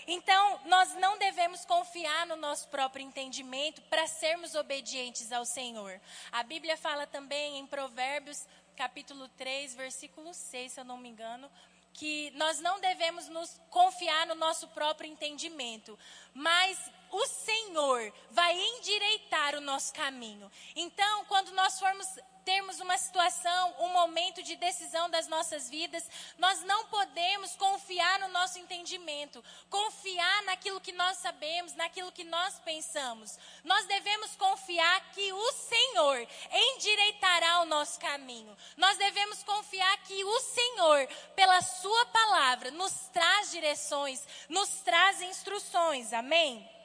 Então, 0.07 0.59
nós 0.65 0.95
não 0.95 1.19
devemos 1.19 1.67
confiar 1.67 2.27
no 2.27 2.35
nosso 2.35 2.67
próprio 2.69 3.05
entendimento 3.05 3.83
para 3.83 4.07
sermos 4.07 4.55
obedientes 4.55 5.31
ao 5.31 5.45
Senhor. 5.45 6.01
A 6.33 6.43
Bíblia 6.43 6.79
fala 6.79 7.07
também 7.07 7.59
em 7.59 7.67
Provérbios, 7.67 8.47
capítulo 8.75 9.29
3, 9.37 9.75
versículo 9.75 10.33
6, 10.33 10.73
se 10.73 10.81
eu 10.81 10.85
não 10.85 10.97
me 10.97 11.11
engano, 11.11 11.51
que 11.99 12.31
nós 12.37 12.61
não 12.61 12.79
devemos 12.81 13.29
nos 13.29 13.61
confiar 13.71 14.25
no 14.29 14.37
nosso 14.37 14.69
próprio 14.69 15.11
entendimento, 15.11 15.99
mas 16.33 16.79
o 17.11 17.27
Senhor 17.27 18.13
vai 18.31 18.59
endireitar 18.59 19.55
o 19.55 19.61
nosso 19.61 19.93
caminho. 19.93 20.51
Então, 20.75 21.25
quando 21.27 21.53
nós 21.53 21.79
formos 21.79 22.07
termos 22.49 22.81
uma 22.81 22.97
situação, 22.97 23.75
um 23.81 23.89
momento 23.91 24.43
de 24.43 24.57
decisão 24.57 25.11
das 25.11 25.29
nossas 25.29 25.69
vidas, 25.69 26.09
nós 26.39 26.63
não 26.65 26.87
podemos 26.87 27.55
confiar 27.57 28.19
no 28.21 28.29
nosso 28.29 28.59
entendimento, 28.59 29.45
confiar 29.69 30.45
naquilo 30.45 30.81
que 30.81 30.93
nós 30.93 31.19
sabemos, 31.19 31.75
naquilo 31.75 32.11
que 32.11 32.25
nós 32.25 32.59
pensamos. 32.61 33.39
Nós 33.63 33.85
devemos 33.85 34.35
confiar 34.37 35.13
que 35.13 35.31
o 35.31 35.53
Senhor 35.53 36.27
endireitará 36.51 37.61
o 37.61 37.67
nosso 37.67 38.01
caminho. 38.01 38.57
Nós 38.79 38.97
devemos 38.97 39.43
confiar 39.43 39.99
que 40.05 40.25
o 40.25 40.41
Senhor, 40.41 41.07
pela 41.37 41.61
Sua 41.61 42.07
palavra, 42.07 42.71
nos 42.71 42.95
traz 43.13 43.51
direções, 43.51 44.27
nos 44.49 44.71
traz 44.81 45.21
instruções. 45.21 46.15
Amém? 46.15 46.78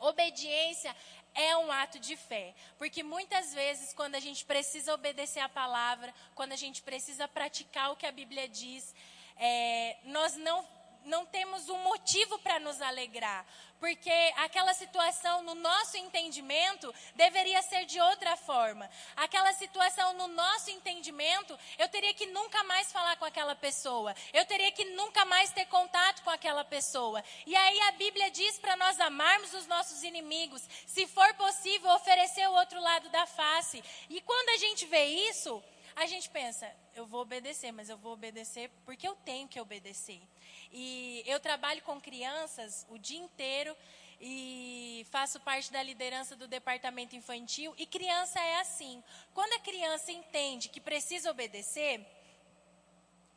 Obediência 0.00 0.94
é 1.34 1.56
um 1.56 1.70
ato 1.70 1.98
de 1.98 2.16
fé. 2.16 2.54
Porque 2.78 3.02
muitas 3.02 3.54
vezes, 3.54 3.92
quando 3.92 4.14
a 4.14 4.20
gente 4.20 4.44
precisa 4.44 4.94
obedecer 4.94 5.40
a 5.40 5.48
palavra, 5.48 6.12
quando 6.34 6.52
a 6.52 6.56
gente 6.56 6.82
precisa 6.82 7.28
praticar 7.28 7.92
o 7.92 7.96
que 7.96 8.06
a 8.06 8.12
Bíblia 8.12 8.48
diz, 8.48 8.94
é, 9.36 9.96
nós 10.04 10.36
não 10.36 10.66
não 11.04 11.24
temos 11.26 11.68
um 11.68 11.78
motivo 11.78 12.38
para 12.38 12.58
nos 12.58 12.80
alegrar, 12.80 13.44
porque 13.78 14.10
aquela 14.36 14.74
situação, 14.74 15.42
no 15.42 15.54
nosso 15.54 15.96
entendimento, 15.96 16.92
deveria 17.14 17.62
ser 17.62 17.86
de 17.86 18.00
outra 18.00 18.36
forma. 18.36 18.88
Aquela 19.16 19.52
situação, 19.54 20.12
no 20.14 20.28
nosso 20.28 20.70
entendimento, 20.70 21.58
eu 21.78 21.88
teria 21.88 22.12
que 22.12 22.26
nunca 22.26 22.62
mais 22.64 22.92
falar 22.92 23.16
com 23.16 23.24
aquela 23.24 23.54
pessoa, 23.54 24.14
eu 24.32 24.44
teria 24.44 24.70
que 24.72 24.84
nunca 24.84 25.24
mais 25.24 25.50
ter 25.50 25.66
contato 25.66 26.22
com 26.22 26.30
aquela 26.30 26.64
pessoa. 26.64 27.24
E 27.46 27.56
aí 27.56 27.80
a 27.82 27.92
Bíblia 27.92 28.30
diz 28.30 28.58
para 28.58 28.76
nós 28.76 29.00
amarmos 29.00 29.54
os 29.54 29.66
nossos 29.66 30.02
inimigos, 30.02 30.62
se 30.86 31.06
for 31.06 31.32
possível, 31.34 31.90
oferecer 31.92 32.46
o 32.48 32.54
outro 32.54 32.80
lado 32.80 33.08
da 33.08 33.26
face. 33.26 33.82
E 34.08 34.20
quando 34.20 34.50
a 34.50 34.56
gente 34.58 34.86
vê 34.86 35.04
isso, 35.04 35.62
a 35.96 36.06
gente 36.06 36.30
pensa, 36.30 36.70
eu 36.94 37.06
vou 37.06 37.22
obedecer, 37.22 37.72
mas 37.72 37.88
eu 37.88 37.96
vou 37.96 38.12
obedecer 38.12 38.70
porque 38.84 39.06
eu 39.06 39.14
tenho 39.16 39.48
que 39.48 39.60
obedecer. 39.60 40.20
E 40.72 41.22
eu 41.26 41.40
trabalho 41.40 41.82
com 41.82 42.00
crianças 42.00 42.86
o 42.88 42.98
dia 42.98 43.18
inteiro 43.18 43.76
e 44.20 45.06
faço 45.10 45.40
parte 45.40 45.72
da 45.72 45.82
liderança 45.82 46.36
do 46.36 46.46
departamento 46.46 47.16
infantil. 47.16 47.74
E 47.78 47.86
criança 47.86 48.38
é 48.38 48.60
assim. 48.60 49.02
Quando 49.34 49.52
a 49.54 49.60
criança 49.60 50.12
entende 50.12 50.68
que 50.68 50.80
precisa 50.80 51.30
obedecer, 51.30 52.06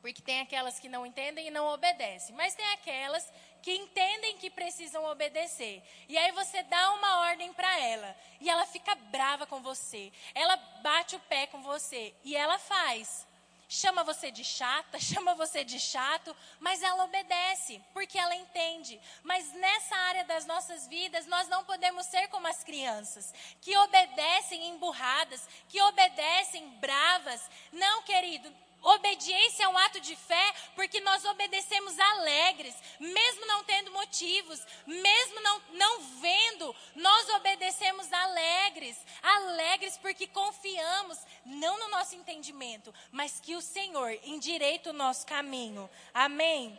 porque 0.02 0.22
tem 0.22 0.42
aquelas 0.42 0.80
que 0.80 0.90
não 0.90 1.06
entendem 1.06 1.48
e 1.48 1.52
não 1.52 1.66
obedecem, 1.68 2.36
mas 2.36 2.54
tem 2.54 2.66
aquelas 2.74 3.32
que 3.62 3.74
entendem 3.74 4.38
que 4.38 4.50
precisam 4.50 5.06
obedecer. 5.06 5.82
E 6.10 6.18
aí 6.18 6.34
você 6.34 6.62
dá 6.64 6.92
uma 6.92 7.22
ordem 7.22 7.54
para 7.54 7.80
ela 7.80 8.14
e 8.42 8.50
ela 8.50 8.66
fica 8.66 8.94
brava 8.96 9.48
com 9.48 9.62
você. 9.62 10.12
Ela 10.36 10.58
bate 10.58 11.16
o 11.16 11.20
pé 11.22 11.48
com 11.48 11.64
você 11.64 12.14
e 12.26 12.36
ela 12.36 12.60
faz 12.60 13.26
chama 13.74 14.04
você 14.04 14.30
de 14.30 14.44
chata, 14.44 15.00
chama 15.02 15.34
você 15.34 15.64
de 15.64 15.80
chato, 15.80 16.36
mas 16.60 16.82
ela 16.84 17.04
obedece, 17.04 17.82
porque 17.94 18.18
ela 18.18 18.36
entende. 18.36 19.02
Mas 19.24 19.52
nessa 19.54 19.96
área 19.96 20.24
das 20.26 20.46
nossas 20.46 20.88
vidas, 20.88 21.26
nós 21.26 21.48
não 21.48 21.66
podemos 21.66 22.06
ser 22.06 22.28
como 22.28 22.48
as 22.48 22.64
crianças, 22.64 23.34
que 23.62 23.76
obedecem 23.78 24.68
emburradas, 24.68 25.48
que 25.68 25.82
obedecem 25.82 26.70
bravas. 26.80 27.42
Não, 27.72 28.04
querido, 28.04 28.54
Obediência 28.84 29.64
é 29.64 29.68
um 29.70 29.78
ato 29.78 30.02
de 30.02 30.14
fé 30.14 30.54
porque 30.76 31.00
nós 31.00 31.24
obedecemos 31.24 31.98
alegres, 31.98 32.76
mesmo 33.00 33.46
não 33.46 33.64
tendo 33.64 33.92
motivos, 33.92 34.62
mesmo 34.86 35.40
não, 35.40 35.62
não 35.72 36.02
vendo, 36.20 36.76
nós 36.94 37.30
obedecemos 37.30 38.12
alegres. 38.12 38.98
Alegres 39.22 39.98
porque 39.98 40.28
confiamos, 40.28 41.18
não 41.46 41.80
no 41.80 41.88
nosso 41.88 42.16
entendimento, 42.16 42.94
mas 43.10 43.40
que 43.40 43.56
o 43.56 43.62
Senhor 43.62 44.12
endireita 44.26 44.90
o 44.90 44.94
nosso 44.94 45.26
caminho. 45.26 45.90
Amém? 46.14 46.78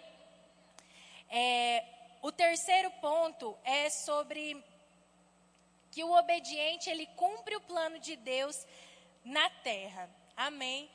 É, 1.30 1.84
o 2.20 2.30
terceiro 2.30 2.90
ponto 3.00 3.56
é 3.64 3.88
sobre 3.88 4.62
que 5.90 6.04
o 6.04 6.12
obediente 6.12 6.90
ele 6.90 7.06
cumpre 7.16 7.56
o 7.56 7.60
plano 7.62 7.98
de 7.98 8.14
Deus 8.14 8.66
na 9.24 9.48
terra. 9.48 10.10
Amém? 10.36 10.90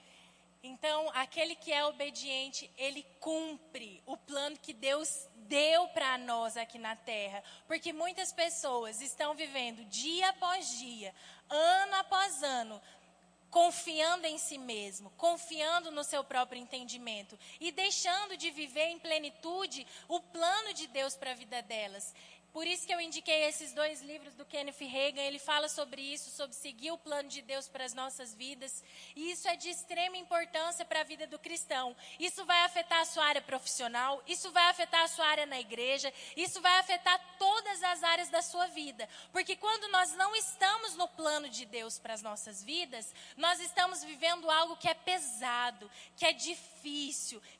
Então, 0.61 1.09
aquele 1.13 1.55
que 1.55 1.71
é 1.71 1.85
obediente, 1.85 2.69
ele 2.77 3.03
cumpre 3.19 4.03
o 4.05 4.17
plano 4.17 4.57
que 4.57 4.73
Deus 4.73 5.27
deu 5.35 5.87
para 5.89 6.17
nós 6.17 6.57
aqui 6.57 6.77
na 6.77 6.95
terra. 6.95 7.41
Porque 7.65 7.93
muitas 7.93 8.33
pessoas 8.33 9.01
estão 9.01 9.33
vivendo 9.33 9.85
dia 9.85 10.29
após 10.29 10.77
dia, 10.77 11.15
ano 11.49 11.95
após 11.95 12.43
ano, 12.43 12.81
confiando 13.49 14.27
em 14.27 14.37
si 14.37 14.57
mesmo, 14.57 15.09
confiando 15.11 15.91
no 15.91 16.03
seu 16.03 16.23
próprio 16.23 16.61
entendimento 16.61 17.37
e 17.59 17.71
deixando 17.71 18.37
de 18.37 18.51
viver 18.51 18.89
em 18.89 18.99
plenitude 18.99 19.87
o 20.07 20.19
plano 20.19 20.73
de 20.73 20.87
Deus 20.87 21.15
para 21.15 21.31
a 21.31 21.35
vida 21.35 21.61
delas. 21.61 22.13
Por 22.51 22.65
isso 22.65 22.85
que 22.87 22.93
eu 22.93 22.99
indiquei 22.99 23.43
esses 23.43 23.73
dois 23.73 24.01
livros 24.01 24.33
do 24.33 24.43
Kenneth 24.43 24.79
Reagan. 24.79 25.21
Ele 25.21 25.37
fala 25.37 25.69
sobre 25.69 26.01
isso, 26.01 26.31
sobre 26.31 26.55
seguir 26.55 26.91
o 26.91 26.97
plano 26.97 27.29
de 27.29 27.41
Deus 27.41 27.67
para 27.67 27.85
as 27.85 27.93
nossas 27.93 28.33
vidas. 28.33 28.83
E 29.15 29.31
isso 29.31 29.47
é 29.47 29.55
de 29.55 29.69
extrema 29.69 30.17
importância 30.17 30.83
para 30.83 31.01
a 31.01 31.03
vida 31.03 31.27
do 31.27 31.37
cristão. 31.37 31.95
Isso 32.19 32.43
vai 32.45 32.61
afetar 32.63 33.01
a 33.01 33.05
sua 33.05 33.23
área 33.25 33.41
profissional, 33.41 34.21
isso 34.27 34.51
vai 34.51 34.67
afetar 34.69 35.03
a 35.03 35.07
sua 35.07 35.27
área 35.27 35.45
na 35.45 35.59
igreja, 35.59 36.11
isso 36.35 36.59
vai 36.59 36.77
afetar 36.79 37.19
todas 37.37 37.83
as 37.83 38.03
áreas 38.03 38.29
da 38.29 38.41
sua 38.41 38.67
vida. 38.67 39.07
Porque 39.31 39.55
quando 39.55 39.87
nós 39.91 40.11
não 40.13 40.35
estamos 40.35 40.95
no 40.95 41.07
plano 41.07 41.49
de 41.49 41.65
Deus 41.65 41.99
para 41.99 42.13
as 42.15 42.23
nossas 42.23 42.63
vidas, 42.63 43.13
nós 43.37 43.59
estamos 43.59 44.03
vivendo 44.03 44.49
algo 44.49 44.75
que 44.75 44.87
é 44.87 44.93
pesado, 44.93 45.89
que 46.17 46.25
é 46.25 46.33
difícil, 46.33 46.78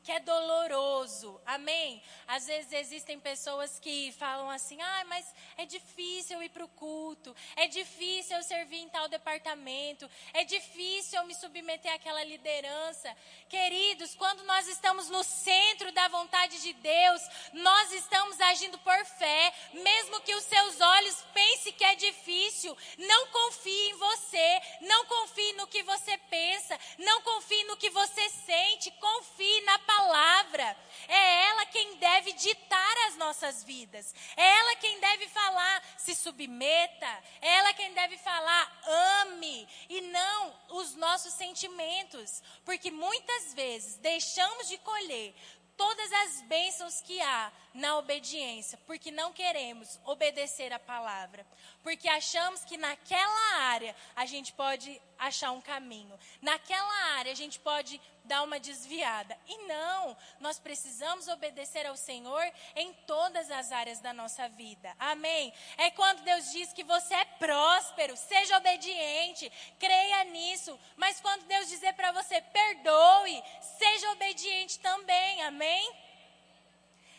que 0.03 0.12
é 0.12 0.19
doloroso. 0.19 1.39
Amém? 1.45 2.01
Às 2.27 2.47
vezes 2.47 2.71
existem 2.71 3.19
pessoas 3.19 3.79
que 3.79 4.12
falam 4.13 4.49
assim: 4.49 4.82
ah, 4.82 5.05
mas 5.08 5.25
é 5.58 5.65
difícil 5.65 6.41
ir 6.41 6.49
para 6.49 6.63
o 6.63 6.69
culto, 6.69 7.36
é 7.55 7.67
difícil 7.67 8.38
eu 8.38 8.43
servir 8.43 8.77
em 8.77 8.89
tal 8.89 9.08
departamento, 9.08 10.10
é 10.34 10.43
difícil 10.43 11.19
eu 11.19 11.25
me 11.25 11.36
submeter 11.36 11.93
àquela 11.93 12.23
liderança. 12.23 13.15
Queridos, 13.47 14.15
quando 14.15 14.43
nós 14.43 14.67
estamos 14.67 15.10
no 15.10 15.23
centro 15.23 15.91
da 15.91 16.08
vontade 16.08 16.62
de 16.62 16.73
Deus, 16.73 17.21
nós 17.53 17.91
estamos 17.91 18.39
agindo 18.41 18.77
por 18.79 19.05
fé, 19.05 19.53
mesmo 19.73 20.21
que 20.21 20.36
os 20.36 20.43
seus 20.43 20.79
olhos 20.79 21.21
pensem 21.34 21.73
que 21.73 21.84
é 21.84 21.95
difícil. 21.95 22.75
Não 22.97 23.27
confie 23.27 23.89
em 23.89 23.93
você, 23.95 24.62
não 24.82 25.05
confie 25.05 25.53
no 25.53 25.67
que 25.67 25.84
você 25.84 26.17
pensa, 26.29 26.79
não 26.97 27.21
confie 27.21 27.63
no 27.65 27.77
que 27.77 27.89
você 27.89 28.29
sente, 28.29 28.91
confie 29.09 29.61
na 29.61 29.79
palavra. 29.79 30.77
É 31.07 31.45
ela 31.45 31.65
quem 31.67 31.95
deve 31.97 32.33
ditar 32.33 32.97
as 33.07 33.17
nossas 33.17 33.63
vidas. 33.63 34.13
É 34.35 34.59
ela 34.59 34.75
quem 34.75 34.99
deve 34.99 35.27
falar, 35.29 35.83
se 35.97 36.13
submeta. 36.13 37.23
É 37.41 37.47
ela 37.57 37.73
quem 37.73 37.93
deve 37.93 38.17
falar, 38.17 38.81
ame. 39.21 39.67
E 39.89 40.01
não 40.01 40.55
os 40.69 40.95
nossos 40.95 41.33
sentimentos. 41.33 42.43
Porque 42.63 42.91
muitas 42.91 43.53
vezes 43.53 43.97
deixamos 43.97 44.67
de 44.67 44.77
colher 44.79 45.33
todas 45.75 46.11
as 46.11 46.41
bênçãos 46.41 47.01
que 47.01 47.21
há 47.21 47.51
na 47.73 47.97
obediência, 47.97 48.77
porque 48.85 49.11
não 49.11 49.31
queremos 49.31 49.97
obedecer 50.03 50.73
a 50.73 50.79
palavra, 50.79 51.47
porque 51.89 52.08
achamos 52.08 52.63
que 52.63 52.78
naquela 52.78 53.56
área 53.63 53.95
a 54.15 54.23
gente 54.23 54.54
pode 54.54 55.02
achar 55.17 55.49
um 55.49 55.60
caminho, 55.60 56.19
naquela 56.39 57.17
área 57.17 57.32
a 57.32 57.36
gente 57.36 57.60
pode 57.60 57.99
dar 58.25 58.43
uma 58.43 58.60
desviada. 58.60 59.36
E 59.47 59.58
não, 59.65 60.15
nós 60.39 60.60
precisamos 60.60 61.28
obedecer 61.28 61.88
ao 61.88 61.97
Senhor 61.97 62.43
em 62.75 62.93
todas 63.08 63.49
as 63.49 63.71
áreas 63.71 63.99
da 64.02 64.13
nossa 64.13 64.47
vida. 64.49 64.95
Amém? 64.99 65.52
É 65.78 65.89
quando 65.89 66.21
Deus 66.21 66.52
diz 66.52 66.71
que 66.73 66.84
você 66.84 67.15
é 67.15 67.25
próspero, 67.25 68.15
seja 68.15 68.60
obediente, 68.60 69.52
creia 69.80 70.25
nisso. 70.25 70.80
Mas 70.95 71.19
quando 71.19 71.47
Deus 71.47 71.69
dizer 71.69 71.93
para 71.93 72.12
você 72.12 72.39
perdoe, 72.39 73.43
seja 73.80 74.12
obediente 74.12 74.78
também. 74.78 75.41
Amém? 75.41 75.91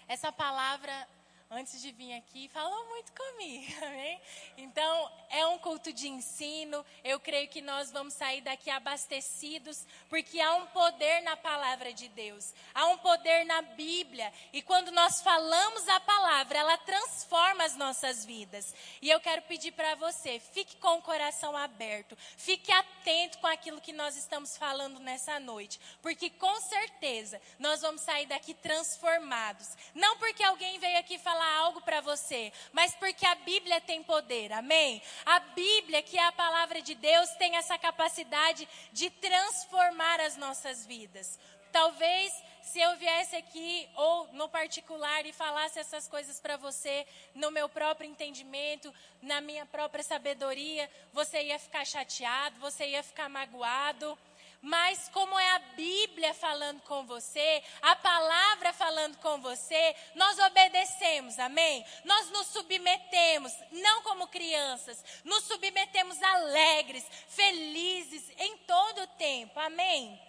Essa 0.06 0.30
palavra 0.30 1.08
antes 1.52 1.82
de 1.82 1.90
vir 1.90 2.12
aqui, 2.12 2.48
falou 2.48 2.86
muito 2.90 3.10
comigo, 3.12 3.74
amém? 3.84 4.20
Então, 4.56 5.12
é 5.30 5.44
um 5.46 5.58
culto 5.58 5.92
de 5.92 6.08
ensino. 6.08 6.86
Eu 7.02 7.18
creio 7.18 7.48
que 7.48 7.60
nós 7.60 7.90
vamos 7.90 8.14
sair 8.14 8.40
daqui 8.40 8.70
abastecidos, 8.70 9.84
porque 10.08 10.40
há 10.40 10.54
um 10.54 10.66
poder 10.66 11.22
na 11.22 11.36
palavra 11.36 11.92
de 11.92 12.06
Deus, 12.08 12.54
há 12.72 12.86
um 12.86 12.98
poder 12.98 13.44
na 13.46 13.62
Bíblia. 13.62 14.32
E 14.52 14.62
quando 14.62 14.92
nós 14.92 15.20
falamos 15.22 15.88
a 15.88 15.98
palavra, 15.98 16.58
ela 16.58 16.78
transforma 16.78 17.64
as 17.64 17.74
nossas 17.74 18.24
vidas. 18.24 18.72
E 19.02 19.10
eu 19.10 19.18
quero 19.18 19.42
pedir 19.42 19.72
para 19.72 19.96
você, 19.96 20.38
fique 20.38 20.76
com 20.76 20.98
o 20.98 21.02
coração 21.02 21.56
aberto, 21.56 22.16
fique 22.36 22.70
atento 22.70 23.38
com 23.38 23.48
aquilo 23.48 23.80
que 23.80 23.92
nós 23.92 24.16
estamos 24.16 24.56
falando 24.56 25.00
nessa 25.00 25.40
noite, 25.40 25.80
porque 26.00 26.30
com 26.30 26.60
certeza 26.60 27.40
nós 27.58 27.80
vamos 27.80 28.02
sair 28.02 28.26
daqui 28.26 28.54
transformados. 28.54 29.68
Não 29.96 30.16
porque 30.18 30.44
alguém 30.44 30.78
veio 30.78 30.98
aqui 30.98 31.18
falar 31.18 31.39
falar 31.40 31.56
algo 31.56 31.80
para 31.80 32.02
você, 32.02 32.52
mas 32.70 32.94
porque 32.96 33.24
a 33.24 33.34
Bíblia 33.34 33.80
tem 33.80 34.02
poder, 34.02 34.52
amém? 34.52 35.00
A 35.24 35.40
Bíblia, 35.40 36.02
que 36.02 36.18
é 36.18 36.26
a 36.26 36.32
palavra 36.32 36.82
de 36.82 36.94
Deus, 36.94 37.30
tem 37.30 37.56
essa 37.56 37.78
capacidade 37.78 38.68
de 38.92 39.08
transformar 39.08 40.20
as 40.20 40.36
nossas 40.36 40.84
vidas. 40.84 41.38
Talvez 41.72 42.30
se 42.62 42.78
eu 42.78 42.94
viesse 42.96 43.34
aqui 43.36 43.88
ou 43.96 44.28
no 44.34 44.50
particular 44.50 45.24
e 45.24 45.32
falasse 45.32 45.78
essas 45.78 46.06
coisas 46.06 46.38
para 46.38 46.58
você 46.58 47.06
no 47.34 47.50
meu 47.50 47.70
próprio 47.70 48.10
entendimento, 48.10 48.92
na 49.22 49.40
minha 49.40 49.64
própria 49.64 50.04
sabedoria, 50.04 50.90
você 51.10 51.42
ia 51.42 51.58
ficar 51.58 51.86
chateado, 51.86 52.60
você 52.60 52.86
ia 52.86 53.02
ficar 53.02 53.30
magoado. 53.30 54.18
Mas 54.62 55.08
como 55.08 55.38
é 55.38 55.50
a 55.52 55.58
Bíblia 55.58 56.34
falando 56.34 56.82
com 56.82 57.06
você, 57.06 57.62
a 57.80 57.96
palavra 57.96 58.74
falando 58.74 59.16
com 59.16 59.40
você, 59.40 59.96
nós 60.14 60.38
obedecemos, 60.38 61.38
amém? 61.38 61.84
Nós 62.04 62.30
nos 62.30 62.48
submetemos, 62.48 63.52
não 63.72 64.02
como 64.02 64.28
crianças, 64.28 65.02
nos 65.24 65.44
submetemos 65.44 66.22
alegres, 66.22 67.06
felizes 67.28 68.30
em 68.36 68.58
todo 68.58 69.02
o 69.02 69.06
tempo, 69.06 69.58
amém? 69.58 70.20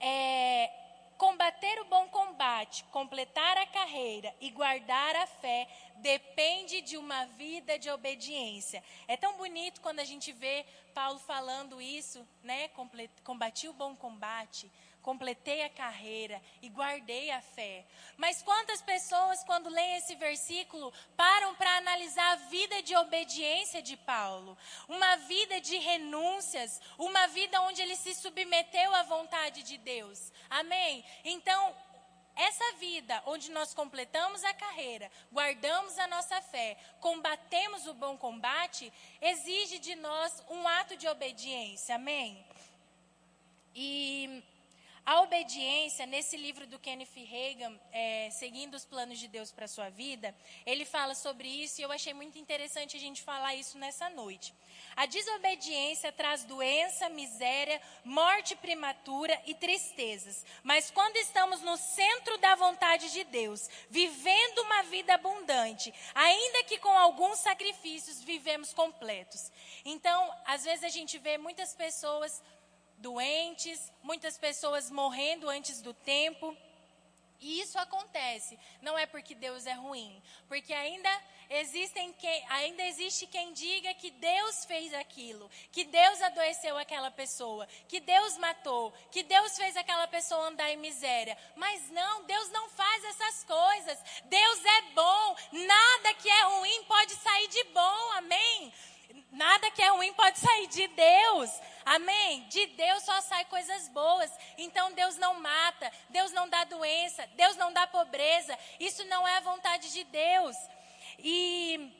É, 0.00 0.83
combater 1.18 1.80
o 1.80 1.84
bom 1.86 2.08
combate 2.08 2.84
completar 2.84 3.56
a 3.56 3.66
carreira 3.66 4.34
e 4.40 4.50
guardar 4.50 5.16
a 5.16 5.26
fé 5.26 5.68
depende 5.96 6.80
de 6.80 6.96
uma 6.96 7.26
vida 7.26 7.78
de 7.78 7.90
obediência. 7.90 8.82
É 9.06 9.16
tão 9.16 9.36
bonito 9.36 9.80
quando 9.80 10.00
a 10.00 10.04
gente 10.04 10.32
vê 10.32 10.66
Paulo 10.92 11.18
falando 11.18 11.80
isso, 11.80 12.26
né? 12.42 12.68
Combati 13.22 13.68
o 13.68 13.72
bom 13.72 13.94
combate, 13.96 14.70
completei 15.04 15.62
a 15.62 15.68
carreira 15.68 16.40
e 16.62 16.68
guardei 16.70 17.30
a 17.30 17.40
fé. 17.42 17.84
Mas 18.16 18.42
quantas 18.42 18.80
pessoas, 18.80 19.44
quando 19.44 19.68
leem 19.68 19.96
esse 19.96 20.14
versículo, 20.14 20.92
param 21.14 21.54
para 21.54 21.76
analisar 21.76 22.32
a 22.32 22.36
vida 22.36 22.82
de 22.82 22.96
obediência 22.96 23.82
de 23.82 23.98
Paulo? 23.98 24.56
Uma 24.88 25.16
vida 25.16 25.60
de 25.60 25.76
renúncias, 25.76 26.80
uma 26.98 27.26
vida 27.28 27.60
onde 27.60 27.82
ele 27.82 27.96
se 27.96 28.14
submeteu 28.14 28.94
à 28.94 29.02
vontade 29.02 29.62
de 29.62 29.76
Deus. 29.76 30.32
Amém? 30.48 31.04
Então, 31.22 31.76
essa 32.34 32.72
vida 32.78 33.22
onde 33.26 33.50
nós 33.50 33.74
completamos 33.74 34.42
a 34.42 34.54
carreira, 34.54 35.10
guardamos 35.30 35.98
a 35.98 36.06
nossa 36.06 36.40
fé, 36.40 36.78
combatemos 36.98 37.86
o 37.86 37.94
bom 37.94 38.16
combate, 38.16 38.90
exige 39.20 39.78
de 39.78 39.94
nós 39.96 40.42
um 40.48 40.66
ato 40.66 40.96
de 40.96 41.06
obediência. 41.06 41.94
Amém? 41.94 42.44
Obediência, 45.34 46.06
nesse 46.06 46.36
livro 46.36 46.64
do 46.64 46.78
Kenneth 46.78 47.08
Reagan, 47.16 47.76
é, 47.90 48.30
Seguindo 48.30 48.74
os 48.74 48.84
Planos 48.84 49.18
de 49.18 49.26
Deus 49.26 49.50
para 49.50 49.64
a 49.64 49.68
Sua 49.68 49.90
Vida, 49.90 50.32
ele 50.64 50.84
fala 50.84 51.12
sobre 51.12 51.48
isso 51.48 51.80
e 51.80 51.82
eu 51.82 51.90
achei 51.90 52.14
muito 52.14 52.38
interessante 52.38 52.96
a 52.96 53.00
gente 53.00 53.20
falar 53.20 53.52
isso 53.56 53.76
nessa 53.76 54.08
noite. 54.10 54.54
A 54.94 55.06
desobediência 55.06 56.12
traz 56.12 56.44
doença, 56.44 57.08
miséria, 57.08 57.82
morte 58.04 58.54
prematura 58.54 59.36
e 59.44 59.56
tristezas. 59.56 60.46
Mas 60.62 60.88
quando 60.92 61.16
estamos 61.16 61.60
no 61.62 61.76
centro 61.76 62.38
da 62.38 62.54
vontade 62.54 63.10
de 63.10 63.24
Deus, 63.24 63.68
vivendo 63.90 64.58
uma 64.58 64.82
vida 64.84 65.14
abundante, 65.14 65.92
ainda 66.14 66.62
que 66.62 66.78
com 66.78 66.96
alguns 66.96 67.40
sacrifícios, 67.40 68.22
vivemos 68.22 68.72
completos. 68.72 69.50
Então, 69.84 70.32
às 70.46 70.62
vezes 70.62 70.84
a 70.84 70.88
gente 70.88 71.18
vê 71.18 71.36
muitas 71.38 71.74
pessoas 71.74 72.40
doentes, 72.98 73.92
muitas 74.02 74.38
pessoas 74.38 74.90
morrendo 74.90 75.48
antes 75.48 75.80
do 75.80 75.92
tempo. 75.94 76.56
E 77.40 77.60
isso 77.60 77.78
acontece, 77.78 78.58
não 78.80 78.96
é 78.96 79.04
porque 79.04 79.34
Deus 79.34 79.66
é 79.66 79.74
ruim, 79.74 80.22
porque 80.48 80.72
ainda 80.72 81.10
existem 81.50 82.14
ainda 82.48 82.82
existe 82.84 83.26
quem 83.26 83.52
diga 83.52 83.92
que 83.92 84.10
Deus 84.12 84.64
fez 84.64 84.94
aquilo, 84.94 85.50
que 85.70 85.84
Deus 85.84 86.22
adoeceu 86.22 86.78
aquela 86.78 87.10
pessoa, 87.10 87.66
que 87.86 88.00
Deus 88.00 88.38
matou, 88.38 88.92
que 89.10 89.22
Deus 89.22 89.56
fez 89.56 89.76
aquela 89.76 90.06
pessoa 90.06 90.46
andar 90.46 90.70
em 90.70 90.78
miséria. 90.78 91.36
Mas 91.54 91.90
não, 91.90 92.24
Deus 92.24 92.48
não 92.50 92.68
faz 92.70 93.04
essas 93.04 93.44
coisas. 93.44 93.98
Deus 94.24 94.64
é 94.64 94.82
bom, 94.94 95.36
nada 95.52 96.14
que 96.14 96.28
é 96.30 96.42
ruim 96.44 96.84
pode 96.84 97.12
sair 97.16 97.48
de 97.48 97.64
bom. 97.64 98.12
Amém? 98.12 98.72
Nada 99.30 99.70
que 99.70 99.82
é 99.82 99.88
ruim 99.90 100.12
pode 100.14 100.38
sair 100.38 100.66
de 100.68 100.86
Deus. 100.88 101.50
Amém? 101.84 102.46
De 102.48 102.66
Deus 102.68 103.02
só 103.02 103.20
sai 103.20 103.44
coisas 103.46 103.88
boas. 103.88 104.30
Então 104.58 104.92
Deus 104.92 105.16
não 105.16 105.40
mata, 105.40 105.90
Deus 106.10 106.32
não 106.32 106.48
dá 106.48 106.64
doença, 106.64 107.26
Deus 107.34 107.56
não 107.56 107.72
dá 107.72 107.86
pobreza. 107.86 108.58
Isso 108.78 109.04
não 109.06 109.26
é 109.26 109.36
a 109.36 109.40
vontade 109.40 109.92
de 109.92 110.04
Deus. 110.04 110.56
E 111.18 111.92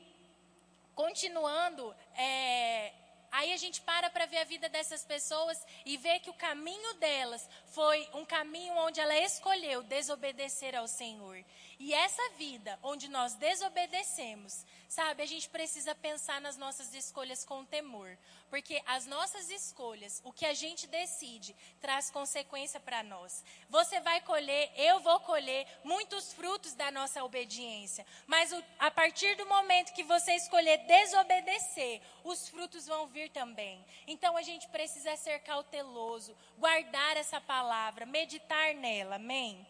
continuando, 0.95 1.95
é, 2.17 2.93
Aí 3.35 3.53
a 3.53 3.57
gente 3.57 3.81
para 3.81 4.09
para 4.09 4.27
ver 4.27 4.39
a 4.39 4.45
vida 4.45 4.69
dessas 4.69 5.05
pessoas 5.05 5.61
e 5.85 5.97
vê 5.97 6.21
que 6.21 6.31
o 6.31 6.35
caminho 6.35 6.95
delas 6.95 7.49
foi 7.67 8.09
um 8.15 8.25
caminho 8.25 8.73
onde 8.77 9.01
ela 9.01 9.19
escolheu 9.19 9.83
desobedecer 9.83 10.77
ao 10.77 10.87
Senhor. 10.87 11.45
E 11.81 11.93
essa 11.93 12.23
vida 12.39 12.79
onde 12.81 13.09
nós 13.09 13.35
desobedecemos, 13.35 14.65
sabe, 14.95 15.23
a 15.23 15.27
gente 15.27 15.49
precisa 15.49 15.95
pensar 15.95 16.41
nas 16.41 16.57
nossas 16.57 16.95
escolhas 16.95 17.45
com 17.45 17.65
temor. 17.65 18.17
Porque 18.49 18.81
as 18.87 19.05
nossas 19.07 19.51
escolhas, 19.51 20.21
o 20.25 20.33
que 20.33 20.47
a 20.47 20.55
gente 20.55 20.87
decide, 20.87 21.55
traz 21.81 22.11
consequência 22.11 22.79
para 22.79 23.03
nós. 23.03 23.43
Você 23.69 24.01
vai 24.01 24.21
colher, 24.21 24.71
eu 24.77 25.01
vou 25.01 25.19
colher 25.21 25.67
muitos 25.83 26.33
frutos 26.33 26.75
da 26.75 26.91
nossa 26.91 27.25
obediência. 27.25 28.07
Mas 28.27 28.53
o, 28.53 28.65
a 28.79 28.91
partir 28.91 29.37
do 29.37 29.47
momento 29.47 29.93
que 29.93 30.05
você 30.05 30.33
escolher 30.37 30.79
desobedecer, 30.87 32.01
os 32.23 32.49
frutos 32.49 32.87
vão 32.87 33.09
vir 33.09 33.31
também. 33.31 33.85
Então 34.07 34.37
a 34.37 34.43
gente 34.43 34.69
precisa 34.69 35.17
ser 35.17 35.41
cauteloso, 35.41 36.37
guardar 36.57 37.17
essa 37.17 37.41
palavra, 37.41 38.07
meditar 38.07 38.73
nela. 38.75 39.17
Amém? 39.17 39.67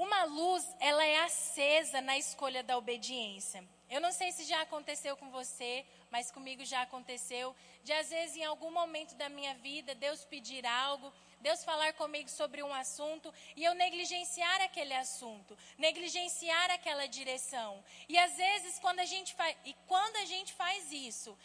Uma 0.00 0.24
luz, 0.24 0.66
ela 0.80 1.04
é 1.04 1.18
acesa 1.20 2.00
na 2.00 2.16
escolha 2.16 2.62
da 2.62 2.78
obediência. 2.78 3.62
Eu 3.86 4.00
não 4.00 4.10
sei 4.10 4.32
se 4.32 4.44
já 4.44 4.62
aconteceu 4.62 5.14
com 5.14 5.28
você, 5.30 5.84
mas 6.10 6.30
comigo 6.30 6.64
já 6.64 6.80
aconteceu. 6.80 7.54
De 7.84 7.92
às 7.92 8.08
vezes, 8.08 8.34
em 8.34 8.44
algum 8.46 8.70
momento 8.70 9.14
da 9.16 9.28
minha 9.28 9.54
vida, 9.56 9.94
Deus 9.94 10.24
pedir 10.24 10.64
algo, 10.64 11.12
Deus 11.42 11.62
falar 11.64 11.92
comigo 11.92 12.30
sobre 12.30 12.62
um 12.62 12.72
assunto 12.72 13.30
e 13.54 13.62
eu 13.62 13.74
negligenciar 13.74 14.62
aquele 14.62 14.94
assunto, 14.94 15.54
negligenciar 15.76 16.70
aquela 16.70 17.06
direção. 17.06 17.84
E 18.08 18.16
às 18.16 18.34
vezes, 18.38 18.78
quando 18.78 19.00
a 19.00 19.04
gente 19.04 19.34
faz, 19.34 19.54
e 19.66 19.74
quando 19.86 20.16
a 20.16 20.24
gente 20.24 20.54
faz 20.54 20.90
isso, 20.90 21.36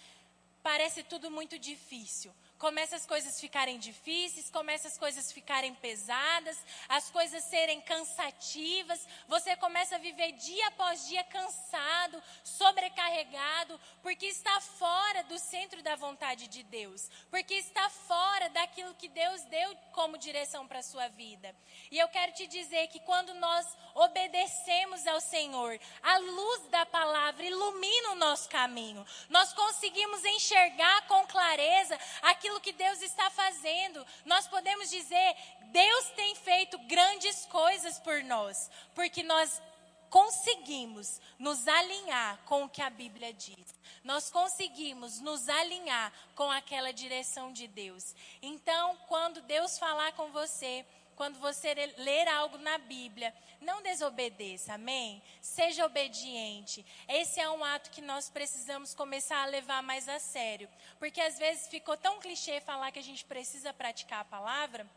parece 0.63 1.03
tudo 1.03 1.29
muito 1.29 1.59
difícil 1.59 2.33
começa 2.57 2.95
as 2.95 3.05
coisas 3.05 3.39
ficarem 3.39 3.77
difíceis, 3.77 4.49
começa 4.49 4.87
as 4.87 4.97
coisas 4.97 5.31
ficarem 5.31 5.73
pesadas, 5.75 6.57
as 6.87 7.09
coisas 7.11 7.43
serem 7.43 7.81
cansativas, 7.81 9.05
você 9.27 9.55
começa 9.57 9.95
a 9.95 9.99
viver 9.99 10.31
dia 10.33 10.67
após 10.67 11.07
dia 11.07 11.23
cansado, 11.25 12.21
sobrecarregado, 12.43 13.79
porque 14.01 14.25
está 14.25 14.59
fora 14.61 15.23
do 15.23 15.37
centro 15.37 15.81
da 15.83 15.95
vontade 15.95 16.47
de 16.47 16.63
Deus, 16.63 17.09
porque 17.29 17.53
está 17.55 17.89
fora 17.89 18.49
daquilo 18.49 18.95
que 18.95 19.09
Deus 19.09 19.43
deu 19.43 19.75
como 19.91 20.17
direção 20.17 20.67
para 20.67 20.79
a 20.79 20.83
sua 20.83 21.07
vida. 21.09 21.55
E 21.91 21.99
eu 21.99 22.07
quero 22.07 22.31
te 22.33 22.47
dizer 22.47 22.87
que 22.87 22.99
quando 23.01 23.33
nós 23.35 23.65
obedecemos 23.93 25.05
ao 25.07 25.19
Senhor, 25.19 25.79
a 26.01 26.17
luz 26.17 26.67
da 26.69 26.85
palavra 26.85 27.45
ilumina 27.45 28.11
o 28.11 28.15
nosso 28.15 28.49
caminho. 28.49 29.05
Nós 29.29 29.53
conseguimos 29.53 30.23
enxergar 30.25 31.07
com 31.07 31.25
clareza 31.27 31.97
aquilo 32.21 32.44
que 32.61 32.71
Deus 32.71 33.01
está 33.01 33.29
fazendo. 33.29 34.05
Nós 34.25 34.47
podemos 34.47 34.89
dizer: 34.89 35.35
Deus 35.71 36.09
tem 36.15 36.35
feito 36.35 36.77
grandes 36.79 37.45
coisas 37.45 37.99
por 37.99 38.23
nós, 38.23 38.69
porque 38.93 39.23
nós 39.23 39.61
conseguimos 40.09 41.19
nos 41.37 41.67
alinhar 41.67 42.39
com 42.45 42.63
o 42.63 42.69
que 42.69 42.81
a 42.81 42.89
Bíblia 42.89 43.33
diz. 43.33 43.75
Nós 44.03 44.29
conseguimos 44.29 45.19
nos 45.19 45.49
alinhar 45.49 46.11
com 46.35 46.49
aquela 46.49 46.93
direção 46.93 47.51
de 47.51 47.67
Deus. 47.67 48.15
Então, 48.41 48.95
quando 49.07 49.41
Deus 49.41 49.77
falar 49.77 50.13
com 50.13 50.31
você, 50.31 50.85
quando 51.15 51.39
você 51.39 51.73
ler 51.97 52.27
algo 52.27 52.57
na 52.57 52.77
Bíblia, 52.77 53.33
não 53.61 53.81
desobedeça, 53.81 54.73
amém? 54.73 55.21
Seja 55.41 55.85
obediente. 55.85 56.85
Esse 57.07 57.39
é 57.39 57.49
um 57.49 57.63
ato 57.63 57.89
que 57.89 58.01
nós 58.01 58.29
precisamos 58.29 58.93
começar 58.93 59.41
a 59.41 59.45
levar 59.45 59.81
mais 59.81 60.07
a 60.09 60.19
sério. 60.19 60.69
Porque 60.99 61.21
às 61.21 61.37
vezes 61.37 61.67
ficou 61.67 61.97
tão 61.97 62.19
clichê 62.19 62.59
falar 62.61 62.91
que 62.91 62.99
a 62.99 63.03
gente 63.03 63.25
precisa 63.25 63.73
praticar 63.73 64.19
a 64.21 64.25
palavra 64.25 64.87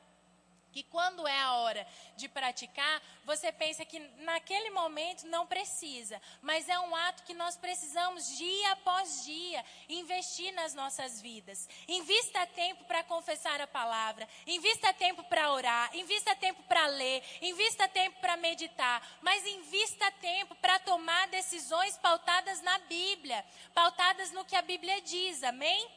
que 0.72 0.83
quando 0.83 1.26
é 1.26 1.40
a 1.40 1.54
hora 1.54 1.87
de 2.16 2.28
praticar, 2.28 3.02
você 3.24 3.50
pensa 3.50 3.85
que 3.85 3.98
naquele 4.18 4.70
momento 4.70 5.26
não 5.26 5.46
precisa, 5.46 6.20
mas 6.42 6.68
é 6.68 6.78
um 6.78 6.94
ato 6.94 7.22
que 7.24 7.35
nós 7.35 7.57
precisamos 7.57 8.37
dia 8.37 8.72
após 8.72 9.24
dia 9.24 9.64
investir 9.88 10.52
nas 10.54 10.74
nossas 10.74 11.20
vidas. 11.20 11.68
Invista 11.87 12.46
tempo 12.48 12.85
para 12.85 13.02
confessar 13.04 13.61
a 13.61 13.66
palavra, 13.66 14.28
invista 14.46 14.92
tempo 14.92 15.22
para 15.24 15.52
orar, 15.52 15.94
invista 15.96 16.35
tempo 16.37 16.62
para 16.64 16.87
ler, 16.87 17.22
invista 17.42 17.88
tempo 17.88 18.20
para 18.20 18.37
meditar, 18.37 19.18
mas 19.22 19.46
invista 19.46 20.11
tempo 20.12 20.54
para 20.57 20.78
tomar 20.81 21.28
decisões 21.28 21.96
pautadas 21.98 22.61
na 22.62 22.78
Bíblia, 22.81 23.44
pautadas 23.74 24.31
no 24.33 24.44
que 24.44 24.57
a 24.57 24.62
Bíblia 24.62 25.00
diz, 25.02 25.42
amém? 25.42 25.88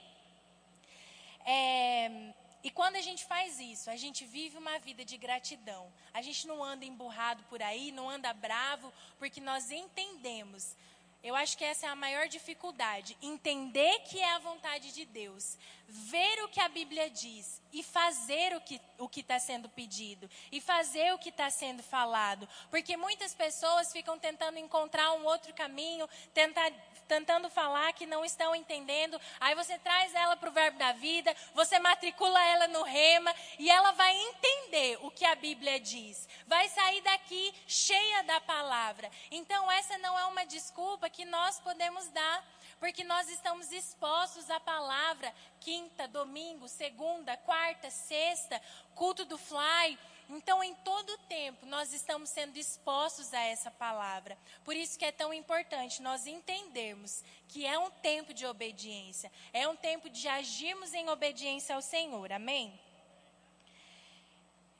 É, 1.45 2.33
e 2.63 2.69
quando 2.69 2.95
a 2.95 3.01
gente 3.01 3.25
faz 3.25 3.59
isso, 3.59 3.89
a 3.89 3.95
gente 3.95 4.25
vive 4.25 4.57
uma 4.57 4.77
vida 4.79 5.03
de 5.03 5.17
gratidão. 5.17 5.91
A 6.13 6.21
gente 6.21 6.47
não 6.47 6.63
anda 6.63 6.85
emburrado 6.85 7.43
por 7.49 7.61
aí, 7.61 7.91
não 7.91 8.09
anda 8.09 8.33
bravo, 8.33 8.91
porque 9.17 9.39
nós 9.41 9.71
entendemos 9.71 10.75
eu 11.23 11.35
acho 11.35 11.55
que 11.55 11.63
essa 11.63 11.85
é 11.85 11.89
a 11.89 11.95
maior 11.95 12.27
dificuldade. 12.27 13.15
Entender 13.21 13.99
que 13.99 14.19
é 14.19 14.33
a 14.33 14.39
vontade 14.39 14.91
de 14.91 15.05
Deus. 15.05 15.55
Ver 15.87 16.43
o 16.43 16.47
que 16.47 16.59
a 16.59 16.67
Bíblia 16.67 17.09
diz 17.09 17.60
e 17.73 17.83
fazer 17.83 18.55
o 18.55 18.61
que 18.61 18.81
o 18.97 19.09
está 19.15 19.39
sendo 19.39 19.69
pedido. 19.69 20.29
E 20.51 20.61
fazer 20.61 21.13
o 21.13 21.17
que 21.17 21.29
está 21.29 21.49
sendo 21.49 21.81
falado. 21.81 22.47
Porque 22.69 22.95
muitas 22.97 23.33
pessoas 23.33 23.91
ficam 23.91 24.17
tentando 24.17 24.57
encontrar 24.57 25.13
um 25.13 25.25
outro 25.25 25.53
caminho, 25.53 26.07
tentar, 26.33 26.71
tentando 27.07 27.49
falar 27.49 27.93
que 27.93 28.05
não 28.05 28.23
estão 28.23 28.55
entendendo. 28.55 29.19
Aí 29.39 29.55
você 29.55 29.77
traz 29.79 30.13
ela 30.13 30.35
para 30.35 30.49
o 30.49 30.53
verbo 30.53 30.77
da 30.77 30.93
vida, 30.93 31.35
você 31.53 31.79
matricula 31.79 32.43
ela 32.45 32.67
no 32.67 32.83
rema 32.83 33.33
e 33.57 33.69
ela 33.69 33.91
vai 33.91 34.15
entender 34.15 34.51
entender 34.71 34.97
o 35.01 35.11
que 35.11 35.25
a 35.25 35.35
Bíblia 35.35 35.79
diz, 35.79 36.27
vai 36.47 36.67
sair 36.69 37.01
daqui 37.01 37.53
cheia 37.67 38.23
da 38.23 38.39
palavra. 38.39 39.11
Então, 39.29 39.69
essa 39.71 39.97
não 39.97 40.17
é 40.17 40.25
uma 40.25 40.45
desculpa 40.45 41.09
que 41.09 41.25
nós 41.25 41.59
podemos 41.59 42.07
dar, 42.09 42.43
porque 42.81 43.03
nós 43.03 43.29
estamos 43.29 43.71
expostos 43.71 44.49
à 44.49 44.59
palavra 44.59 45.31
quinta, 45.59 46.07
domingo, 46.07 46.67
segunda, 46.67 47.37
quarta, 47.37 47.91
sexta, 47.91 48.59
culto 48.95 49.23
do 49.23 49.37
fly. 49.37 49.99
Então, 50.27 50.63
em 50.63 50.73
todo 50.73 51.11
o 51.11 51.17
tempo, 51.19 51.63
nós 51.67 51.93
estamos 51.93 52.31
sendo 52.31 52.57
expostos 52.57 53.35
a 53.35 53.39
essa 53.39 53.69
palavra. 53.69 54.35
Por 54.63 54.75
isso 54.75 54.97
que 54.97 55.05
é 55.05 55.11
tão 55.11 55.31
importante 55.31 56.01
nós 56.01 56.25
entendermos 56.25 57.23
que 57.47 57.67
é 57.67 57.77
um 57.77 57.91
tempo 57.91 58.33
de 58.33 58.47
obediência, 58.47 59.31
é 59.53 59.67
um 59.67 59.75
tempo 59.75 60.09
de 60.09 60.27
agirmos 60.27 60.91
em 60.95 61.07
obediência 61.07 61.75
ao 61.75 61.83
Senhor. 61.83 62.31
Amém? 62.31 62.81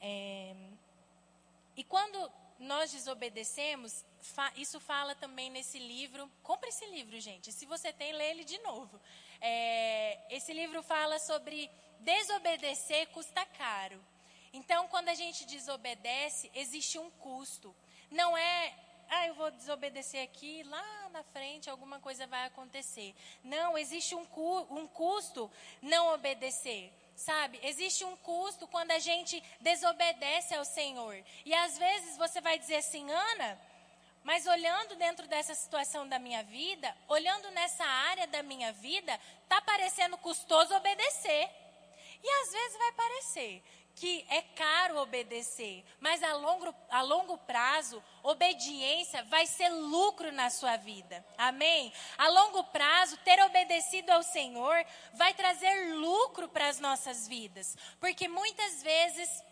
É, 0.02 0.56
e 1.78 1.84
quando 1.84 2.32
nós 2.58 2.92
desobedecemos, 2.92 4.04
fa, 4.22 4.52
isso 4.56 4.80
fala 4.80 5.16
também 5.16 5.50
nesse 5.50 5.80
livro. 5.80 6.30
Compre 6.44 6.70
esse 6.70 6.86
livro, 6.88 7.20
gente. 7.20 7.52
Se 7.52 7.66
você 7.66 7.92
tem, 7.92 8.14
lê 8.14 8.32
ele 8.32 8.44
de 8.44 8.58
novo. 8.60 9.00
É, 9.40 10.20
esse 10.30 10.54
livro 10.54 10.82
fala 10.84 11.20
sobre 11.20 11.70
desobedecer 12.00 13.08
custa 13.10 13.46
caro. 13.46 14.04
Então, 14.54 14.88
quando 14.88 15.10
a 15.10 15.14
gente 15.14 15.46
desobedece, 15.46 16.52
existe 16.54 17.00
um 17.00 17.10
custo. 17.12 17.76
Não 18.10 18.38
é, 18.38 18.74
ah, 19.10 19.28
eu 19.28 19.34
vou 19.36 19.50
desobedecer 19.52 20.24
aqui, 20.24 20.64
lá 20.64 21.10
na 21.10 21.24
frente 21.24 21.70
alguma 21.70 22.00
coisa 22.00 22.28
vai 22.28 22.46
acontecer. 22.46 23.16
Não, 23.44 23.78
existe 23.78 24.14
um, 24.14 24.26
cu, 24.26 24.68
um 24.70 24.88
custo 24.88 25.50
não 25.82 26.14
obedecer. 26.14 26.92
Sabe, 27.16 27.60
existe 27.62 28.04
um 28.04 28.16
custo 28.18 28.68
quando 28.68 28.92
a 28.92 29.00
gente 29.00 29.44
desobedece 29.60 30.56
ao 30.56 30.66
Senhor. 30.66 31.16
E 31.46 31.54
às 31.54 31.78
vezes 31.78 32.18
você 32.18 32.42
vai 32.42 32.58
dizer 32.58 32.78
assim, 32.78 33.10
Ana, 33.12 33.62
mas 34.24 34.46
olhando 34.46 34.96
dentro 34.96 35.28
dessa 35.28 35.54
situação 35.56 36.08
da 36.08 36.20
minha 36.20 36.44
vida, 36.44 36.96
olhando 37.08 37.50
nessa 37.52 37.84
área 37.84 38.28
da 38.28 38.44
minha 38.44 38.72
vida, 38.74 39.20
tá 39.48 39.62
parecendo 39.62 40.18
custoso 40.18 40.74
obedecer. 40.76 41.50
E 42.24 42.30
às 42.44 42.52
vezes 42.52 42.78
vai 42.78 42.92
parecer 42.92 43.64
que 43.96 44.26
é 44.30 44.42
caro 44.42 44.98
obedecer, 45.00 45.84
mas 46.00 46.24
a 46.24 46.34
longo, 46.34 46.74
a 46.90 47.02
longo 47.02 47.38
prazo, 47.40 48.02
obediência 48.24 49.24
vai 49.26 49.46
ser 49.46 49.70
lucro 49.70 50.32
na 50.32 50.50
sua 50.50 50.78
vida. 50.78 51.24
Amém? 51.38 51.92
A 52.18 52.28
longo 52.30 52.64
prazo, 52.66 53.18
ter 53.18 53.42
obedecido 53.44 54.12
ao 54.12 54.24
Senhor 54.24 54.86
vai 55.14 55.34
trazer 55.34 55.96
lucro 55.96 56.48
para 56.48 56.68
as 56.68 56.80
nossas 56.80 57.28
vidas, 57.28 57.76
porque 58.00 58.28
muitas 58.28 58.82
vezes 58.82 59.44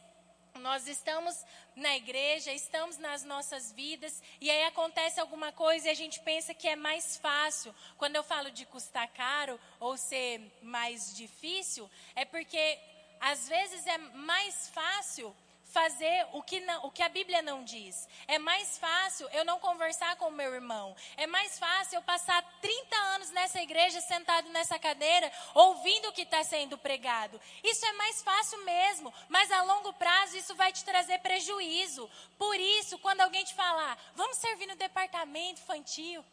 nós 0.55 0.87
estamos 0.87 1.43
na 1.75 1.95
igreja, 1.95 2.51
estamos 2.51 2.97
nas 2.97 3.23
nossas 3.23 3.71
vidas, 3.71 4.21
e 4.41 4.49
aí 4.49 4.63
acontece 4.65 5.19
alguma 5.19 5.51
coisa 5.51 5.87
e 5.87 5.91
a 5.91 5.95
gente 5.95 6.19
pensa 6.21 6.53
que 6.53 6.67
é 6.67 6.75
mais 6.75 7.17
fácil. 7.17 7.73
Quando 7.97 8.15
eu 8.15 8.23
falo 8.23 8.51
de 8.51 8.65
custar 8.65 9.07
caro 9.09 9.59
ou 9.79 9.97
ser 9.97 10.41
mais 10.61 11.15
difícil, 11.15 11.89
é 12.15 12.25
porque 12.25 12.79
às 13.19 13.47
vezes 13.47 13.85
é 13.85 13.97
mais 13.97 14.69
fácil 14.69 15.35
fazer 15.69 16.27
o 16.33 16.41
que, 16.41 16.59
não, 16.61 16.85
o 16.85 16.91
que 16.91 17.03
a 17.03 17.09
Bíblia 17.09 17.41
não 17.41 17.63
diz. 17.63 18.07
É 18.27 18.39
mais 18.39 18.77
fácil 18.77 19.27
eu 19.31 19.45
não 19.45 19.59
conversar 19.59 20.15
com 20.17 20.27
o 20.27 20.31
meu 20.31 20.53
irmão. 20.53 20.95
É 21.15 21.27
mais 21.27 21.57
fácil 21.59 21.97
eu 21.97 22.01
passar 22.01 22.41
30 22.59 22.95
anos 23.15 23.29
nessa 23.31 23.61
igreja, 23.61 24.01
sentado 24.01 24.49
nessa 24.49 24.79
cadeira, 24.79 25.31
ouvindo 25.53 26.09
o 26.09 26.11
que 26.11 26.23
está 26.23 26.43
sendo 26.43 26.77
pregado. 26.77 27.39
Isso 27.63 27.85
é 27.85 27.93
mais 27.93 28.21
fácil 28.21 28.63
mesmo, 28.65 29.13
mas 29.27 29.51
a 29.51 29.61
longo 29.63 29.93
prazo 29.93 30.37
isso 30.37 30.55
vai 30.55 30.71
te 30.73 30.83
trazer 30.83 31.19
prejuízo. 31.19 32.09
Por 32.37 32.59
isso, 32.59 32.97
quando 32.99 33.21
alguém 33.21 33.43
te 33.43 33.53
falar, 33.53 33.97
vamos 34.15 34.37
servir 34.37 34.65
no 34.65 34.75
departamento 34.75 35.61
infantil. 35.61 36.25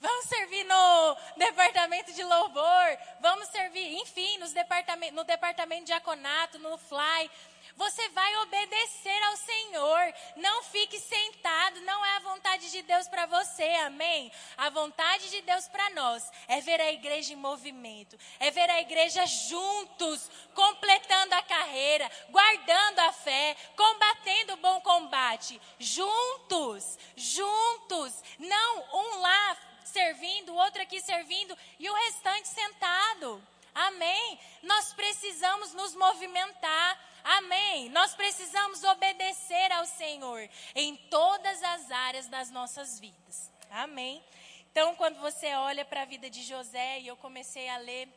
Vamos 0.00 0.26
servir 0.26 0.64
no 0.64 1.16
departamento 1.36 2.12
de 2.12 2.22
louvor, 2.22 2.98
vamos 3.20 3.48
servir, 3.48 3.94
enfim, 4.00 4.38
nos 4.38 4.52
departamento, 4.52 5.14
no 5.14 5.24
departamento 5.24 5.82
de 5.82 5.86
diaconato, 5.86 6.58
no 6.58 6.76
fly. 6.76 7.30
Você 7.76 8.08
vai 8.08 8.36
obedecer 8.38 9.22
ao 9.24 9.36
Senhor. 9.36 10.14
Não 10.36 10.62
fique 10.62 10.98
sentado, 10.98 11.80
não 11.82 12.04
é 12.04 12.16
a 12.16 12.20
vontade 12.20 12.70
de 12.70 12.82
Deus 12.82 13.06
para 13.06 13.26
você, 13.26 13.64
amém? 13.84 14.32
A 14.56 14.70
vontade 14.70 15.28
de 15.30 15.42
Deus 15.42 15.68
para 15.68 15.90
nós 15.90 16.30
é 16.48 16.60
ver 16.62 16.80
a 16.80 16.90
igreja 16.90 17.34
em 17.34 17.36
movimento, 17.36 18.18
é 18.40 18.50
ver 18.50 18.70
a 18.70 18.80
igreja 18.80 19.26
juntos, 19.26 20.30
completando 20.54 21.34
a 21.34 21.42
carreira, 21.42 22.10
guardando 22.30 23.00
a 23.00 23.12
fé, 23.12 23.54
combatendo 23.76 24.54
o 24.54 24.58
bom 24.58 24.80
combate. 24.80 25.60
Juntos, 25.78 26.98
juntos, 27.14 28.22
não 28.38 28.84
um 28.94 29.20
lá 29.20 29.56
servindo, 29.84 30.52
o 30.52 30.56
outro 30.56 30.80
aqui 30.80 31.00
servindo 31.00 31.56
e 31.78 31.88
o 31.90 31.94
restante 31.94 32.48
sentado. 32.48 33.42
Amém? 33.76 34.38
Nós 34.62 34.94
precisamos 34.94 35.74
nos 35.74 35.94
movimentar. 35.94 36.98
Amém? 37.22 37.90
Nós 37.90 38.14
precisamos 38.14 38.82
obedecer 38.84 39.70
ao 39.72 39.84
Senhor 39.84 40.48
em 40.74 40.96
todas 41.10 41.62
as 41.62 41.90
áreas 41.90 42.26
das 42.26 42.50
nossas 42.50 42.98
vidas. 42.98 43.52
Amém? 43.70 44.24
Então, 44.72 44.94
quando 44.94 45.20
você 45.20 45.54
olha 45.54 45.84
para 45.84 46.02
a 46.02 46.04
vida 46.06 46.30
de 46.30 46.42
José, 46.42 47.00
e 47.00 47.06
eu 47.06 47.16
comecei 47.18 47.68
a 47.68 47.76
ler 47.76 48.08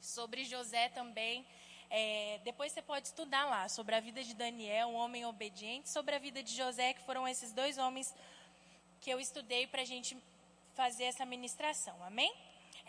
sobre 0.00 0.44
José 0.44 0.88
também, 0.90 1.44
é, 1.90 2.38
depois 2.44 2.70
você 2.70 2.82
pode 2.82 3.08
estudar 3.08 3.46
lá 3.46 3.68
sobre 3.68 3.96
a 3.96 4.00
vida 4.00 4.22
de 4.22 4.34
Daniel, 4.34 4.88
um 4.88 4.94
homem 4.94 5.26
obediente, 5.26 5.90
sobre 5.90 6.14
a 6.14 6.18
vida 6.20 6.40
de 6.40 6.54
José, 6.54 6.92
que 6.92 7.02
foram 7.02 7.26
esses 7.26 7.52
dois 7.52 7.78
homens 7.78 8.14
que 9.00 9.10
eu 9.10 9.18
estudei 9.18 9.66
para 9.66 9.82
a 9.82 9.84
gente 9.84 10.16
fazer 10.74 11.04
essa 11.04 11.26
ministração, 11.26 11.96
amém? 12.04 12.32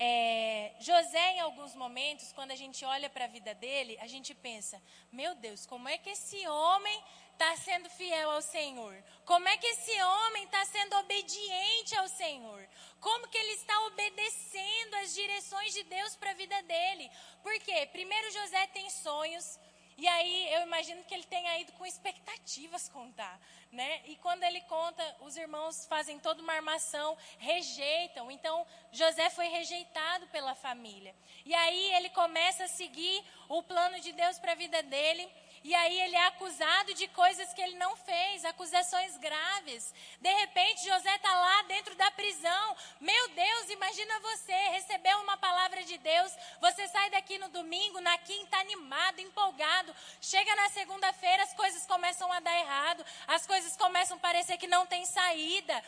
É, 0.02 0.72
José, 0.80 1.34
em 1.34 1.42
alguns 1.42 1.76
momentos, 1.76 2.32
quando 2.32 2.52
a 2.52 2.56
gente 2.56 2.86
olha 2.86 3.10
para 3.10 3.26
a 3.26 3.28
vida 3.28 3.54
dele, 3.54 3.98
a 4.00 4.08
gente 4.08 4.34
pensa: 4.34 4.82
meu 5.12 5.36
Deus, 5.36 5.66
como 5.66 5.90
é 5.90 5.98
que 5.98 6.10
esse 6.10 6.48
homem 6.48 7.04
está 7.34 7.54
sendo 7.58 7.90
fiel 7.90 8.32
ao 8.32 8.42
Senhor? 8.42 8.96
Como 9.26 9.46
é 9.50 9.58
que 9.58 9.68
esse 9.68 10.02
homem 10.02 10.46
está 10.46 10.64
sendo 10.66 10.96
obediente 11.00 11.96
ao 11.98 12.08
Senhor? 12.08 12.66
Como 13.02 13.28
que 13.28 13.38
ele 13.38 13.52
está 13.54 13.78
obedecendo 13.88 14.94
as 15.04 15.14
direções 15.14 15.74
de 15.74 15.84
Deus 15.84 16.16
para 16.16 16.32
a 16.32 16.34
vida 16.34 16.64
dele? 16.64 17.12
Porque, 17.44 17.86
primeiro, 17.88 18.32
José 18.32 18.68
tem 18.68 18.90
sonhos. 18.90 19.60
E 20.00 20.08
aí 20.08 20.54
eu 20.54 20.62
imagino 20.62 21.04
que 21.04 21.14
ele 21.14 21.26
tenha 21.26 21.60
ido 21.60 21.74
com 21.74 21.86
expectativas 21.86 22.88
contar, 22.88 23.38
né? 23.70 24.02
E 24.06 24.16
quando 24.16 24.44
ele 24.44 24.62
conta, 24.62 25.04
os 25.20 25.36
irmãos 25.36 25.86
fazem 25.88 26.18
toda 26.18 26.42
uma 26.42 26.54
armação, 26.54 27.18
rejeitam. 27.38 28.32
Então 28.32 28.66
José 28.94 29.30
foi 29.30 29.50
rejeitado 29.50 30.26
pela 30.28 30.56
família. 30.56 31.14
E 31.46 31.54
aí 31.54 31.94
ele 31.96 32.10
começa 32.12 32.64
a 32.64 32.70
seguir 32.70 33.26
o 33.50 33.62
plano 33.62 34.00
de 34.00 34.14
Deus 34.14 34.40
para 34.40 34.54
a 34.54 34.56
vida 34.56 34.82
dele. 34.84 35.30
E 35.64 35.76
aí 35.76 36.02
ele 36.02 36.16
é 36.16 36.28
acusado 36.28 36.94
de 36.94 37.08
coisas 37.10 37.54
que 37.54 37.62
ele 37.62 37.76
não 37.76 37.96
fez, 37.96 38.46
acusações 38.46 39.18
graves. 39.18 39.94
De 40.20 40.34
repente, 40.34 40.86
José 40.86 41.16
está 41.16 41.34
lá 41.34 41.64
dentro 41.64 41.96
da 41.96 42.10
prisão. 42.12 42.76
Meu 43.02 43.30
Deus, 43.30 43.70
imagina 43.70 44.20
você 44.20 44.54
recebeu 44.70 45.20
uma 45.20 45.38
palavra 45.38 45.84
de 45.84 45.98
Deus, 45.98 46.32
você 46.62 46.88
sai 46.88 47.10
daqui 47.10 47.38
no 47.38 47.50
domingo, 47.50 48.00
na 48.00 48.18
quinta, 48.20 48.58
animado, 48.58 49.20
empolgado. 49.20 49.96
Chega 50.22 50.56
na 50.56 50.70
segunda-feira, 50.70 51.44
as 51.44 51.54
coisas 51.54 51.86
começam 51.86 52.32
a 52.32 52.40
dar 52.40 52.58
errado, 52.60 53.06
as 53.28 53.46
coisas 53.46 53.76
começam 53.76 54.18
a 54.18 54.20
parecer 54.20 54.58
que 54.58 54.68
não 54.68 54.86
tem 54.86 55.06
saída. 55.06 55.84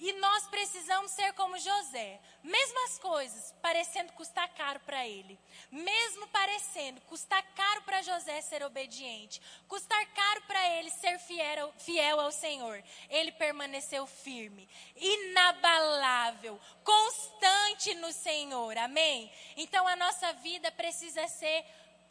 E 0.00 0.12
nós 0.14 0.46
precisamos 0.46 1.10
ser 1.10 1.32
como 1.32 1.58
José. 1.58 2.20
Mesmo 2.42 2.84
as 2.84 2.98
coisas 2.98 3.54
parecendo 3.60 4.12
custar 4.12 4.48
caro 4.54 4.78
para 4.80 5.06
ele. 5.06 5.38
Mesmo 5.70 6.28
parecendo 6.28 7.00
custar 7.02 7.42
caro 7.54 7.82
para 7.82 8.02
José 8.02 8.40
ser 8.40 8.62
obediente. 8.62 9.42
Custar 9.66 10.06
caro 10.12 10.42
para 10.42 10.68
ele 10.76 10.90
ser 10.90 11.18
fiel, 11.18 11.72
fiel 11.78 12.20
ao 12.20 12.30
Senhor. 12.30 12.82
Ele 13.10 13.32
permaneceu 13.32 14.06
firme, 14.06 14.68
inabalável, 14.96 16.60
constante 16.84 17.94
no 17.96 18.12
Senhor. 18.12 18.78
Amém? 18.78 19.32
Então 19.56 19.86
a 19.88 19.96
nossa 19.96 20.32
vida 20.34 20.70
precisa 20.70 21.26
ser 21.26 21.64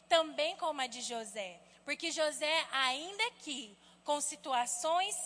também 0.08 0.56
como 0.56 0.80
a 0.80 0.86
de 0.86 1.00
José. 1.00 1.58
Porque 1.84 2.10
José, 2.10 2.66
ainda 2.70 3.26
aqui, 3.28 3.74
com 4.04 4.20
situações 4.20 5.16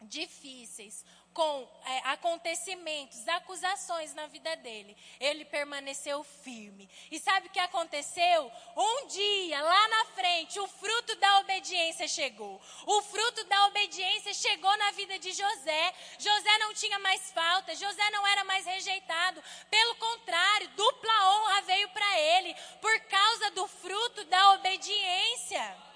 difíceis, 0.00 1.04
com 1.34 1.68
é, 1.84 1.98
acontecimentos, 2.10 3.26
acusações 3.26 4.14
na 4.14 4.26
vida 4.28 4.54
dele, 4.56 4.96
ele 5.18 5.44
permaneceu 5.44 6.22
firme. 6.22 6.88
E 7.10 7.18
sabe 7.18 7.48
o 7.48 7.50
que 7.50 7.58
aconteceu? 7.58 8.50
Um 8.76 9.06
dia, 9.08 9.60
lá 9.60 9.88
na 9.88 10.04
frente, 10.14 10.60
o 10.60 10.68
fruto 10.68 11.16
da 11.16 11.40
obediência 11.40 12.06
chegou. 12.06 12.62
O 12.86 13.02
fruto 13.02 13.44
da 13.44 13.66
obediência 13.66 14.32
chegou 14.32 14.74
na 14.78 14.92
vida 14.92 15.18
de 15.18 15.32
José. 15.32 15.94
José 16.18 16.58
não 16.58 16.72
tinha 16.72 17.00
mais 17.00 17.32
falta, 17.32 17.74
José 17.74 18.10
não 18.10 18.24
era 18.28 18.44
mais 18.44 18.64
rejeitado. 18.64 19.42
Pelo 19.68 19.96
contrário, 19.96 20.68
dupla 20.68 21.30
honra 21.30 21.62
veio 21.62 21.88
para 21.88 22.20
ele 22.20 22.54
por 22.80 23.00
causa 23.00 23.50
do 23.50 23.66
fruto 23.66 24.24
da 24.24 24.52
obediência. 24.52 25.93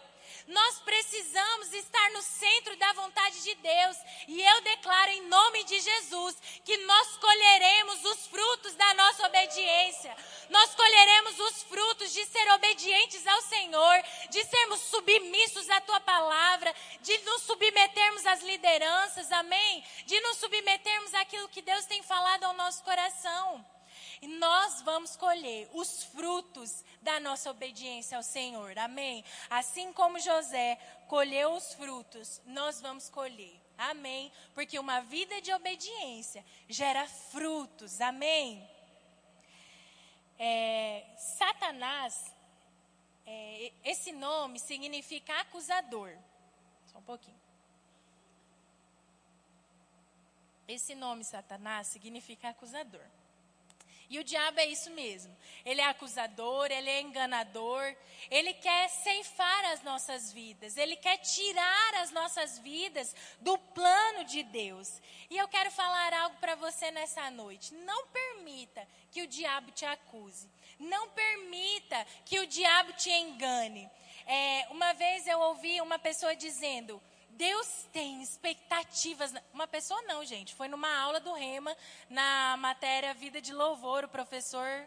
Nós 0.48 0.78
precisamos 0.80 1.74
estar 1.74 2.10
no 2.12 2.22
centro 2.22 2.74
da 2.78 2.94
vontade 2.94 3.42
de 3.42 3.54
Deus. 3.56 3.96
E 4.26 4.42
eu 4.42 4.60
declaro 4.62 5.10
em 5.10 5.28
nome 5.28 5.62
de 5.64 5.78
Jesus 5.78 6.36
que 6.64 6.74
nós 6.78 7.16
colheremos 7.18 8.02
os 8.06 8.26
frutos 8.28 8.74
da 8.74 8.94
nossa 8.94 9.26
obediência. 9.26 10.16
Nós 10.48 10.74
colheremos 10.74 11.38
os 11.38 11.62
frutos 11.64 12.14
de 12.14 12.24
ser 12.24 12.50
obedientes 12.52 13.26
ao 13.26 13.42
Senhor, 13.42 14.02
de 14.30 14.42
sermos 14.44 14.80
submissos 14.80 15.68
à 15.68 15.82
tua 15.82 16.00
palavra, 16.00 16.74
de 17.02 17.18
nos 17.18 17.42
submetermos 17.42 18.24
às 18.24 18.40
lideranças, 18.40 19.30
amém? 19.32 19.84
De 20.06 20.18
nos 20.22 20.38
submetermos 20.38 21.12
àquilo 21.12 21.48
que 21.50 21.60
Deus 21.60 21.84
tem 21.84 22.02
falado 22.02 22.44
ao 22.44 22.54
nosso 22.54 22.82
coração. 22.84 23.77
E 24.20 24.26
nós 24.26 24.82
vamos 24.82 25.16
colher 25.16 25.68
os 25.72 26.04
frutos 26.04 26.84
da 27.00 27.20
nossa 27.20 27.50
obediência 27.50 28.16
ao 28.16 28.22
Senhor. 28.22 28.76
Amém? 28.78 29.24
Assim 29.48 29.92
como 29.92 30.18
José 30.18 30.76
colheu 31.06 31.52
os 31.52 31.74
frutos, 31.74 32.40
nós 32.46 32.80
vamos 32.80 33.08
colher. 33.08 33.60
Amém? 33.76 34.32
Porque 34.54 34.78
uma 34.78 35.00
vida 35.00 35.40
de 35.40 35.52
obediência 35.52 36.44
gera 36.68 37.06
frutos. 37.06 38.00
Amém? 38.00 38.68
É, 40.38 41.04
Satanás, 41.16 42.34
é, 43.24 43.72
esse 43.84 44.10
nome 44.10 44.58
significa 44.58 45.40
acusador. 45.40 46.16
Só 46.86 46.98
um 46.98 47.02
pouquinho. 47.02 47.40
Esse 50.66 50.94
nome, 50.94 51.24
Satanás, 51.24 51.86
significa 51.86 52.50
acusador. 52.50 53.04
E 54.10 54.18
o 54.18 54.24
diabo 54.24 54.58
é 54.58 54.66
isso 54.66 54.90
mesmo. 54.92 55.36
Ele 55.64 55.80
é 55.80 55.84
acusador, 55.84 56.70
ele 56.70 56.88
é 56.88 57.02
enganador, 57.02 57.94
ele 58.30 58.54
quer 58.54 58.88
ceifar 58.88 59.64
as 59.66 59.82
nossas 59.82 60.32
vidas, 60.32 60.78
ele 60.78 60.96
quer 60.96 61.18
tirar 61.18 61.94
as 61.96 62.10
nossas 62.10 62.58
vidas 62.58 63.14
do 63.40 63.58
plano 63.58 64.24
de 64.24 64.42
Deus. 64.44 65.00
E 65.28 65.36
eu 65.36 65.46
quero 65.46 65.70
falar 65.70 66.14
algo 66.14 66.36
para 66.36 66.54
você 66.54 66.90
nessa 66.90 67.30
noite. 67.30 67.74
Não 67.74 68.06
permita 68.06 68.86
que 69.10 69.22
o 69.22 69.26
diabo 69.26 69.70
te 69.72 69.84
acuse. 69.84 70.48
Não 70.78 71.10
permita 71.10 72.06
que 72.24 72.40
o 72.40 72.46
diabo 72.46 72.92
te 72.94 73.10
engane. 73.10 73.90
É, 74.26 74.66
uma 74.70 74.92
vez 74.94 75.26
eu 75.26 75.38
ouvi 75.40 75.80
uma 75.80 75.98
pessoa 75.98 76.34
dizendo: 76.34 77.02
Deus 77.38 77.88
tem 77.92 78.20
expectativas. 78.20 79.32
Uma 79.54 79.68
pessoa 79.68 80.02
não, 80.02 80.24
gente. 80.24 80.56
Foi 80.56 80.66
numa 80.66 80.92
aula 80.98 81.20
do 81.20 81.32
Rema, 81.32 81.74
na 82.10 82.56
matéria 82.58 83.14
Vida 83.14 83.40
de 83.40 83.52
Louvor, 83.52 84.04
o 84.04 84.08
professor. 84.08 84.84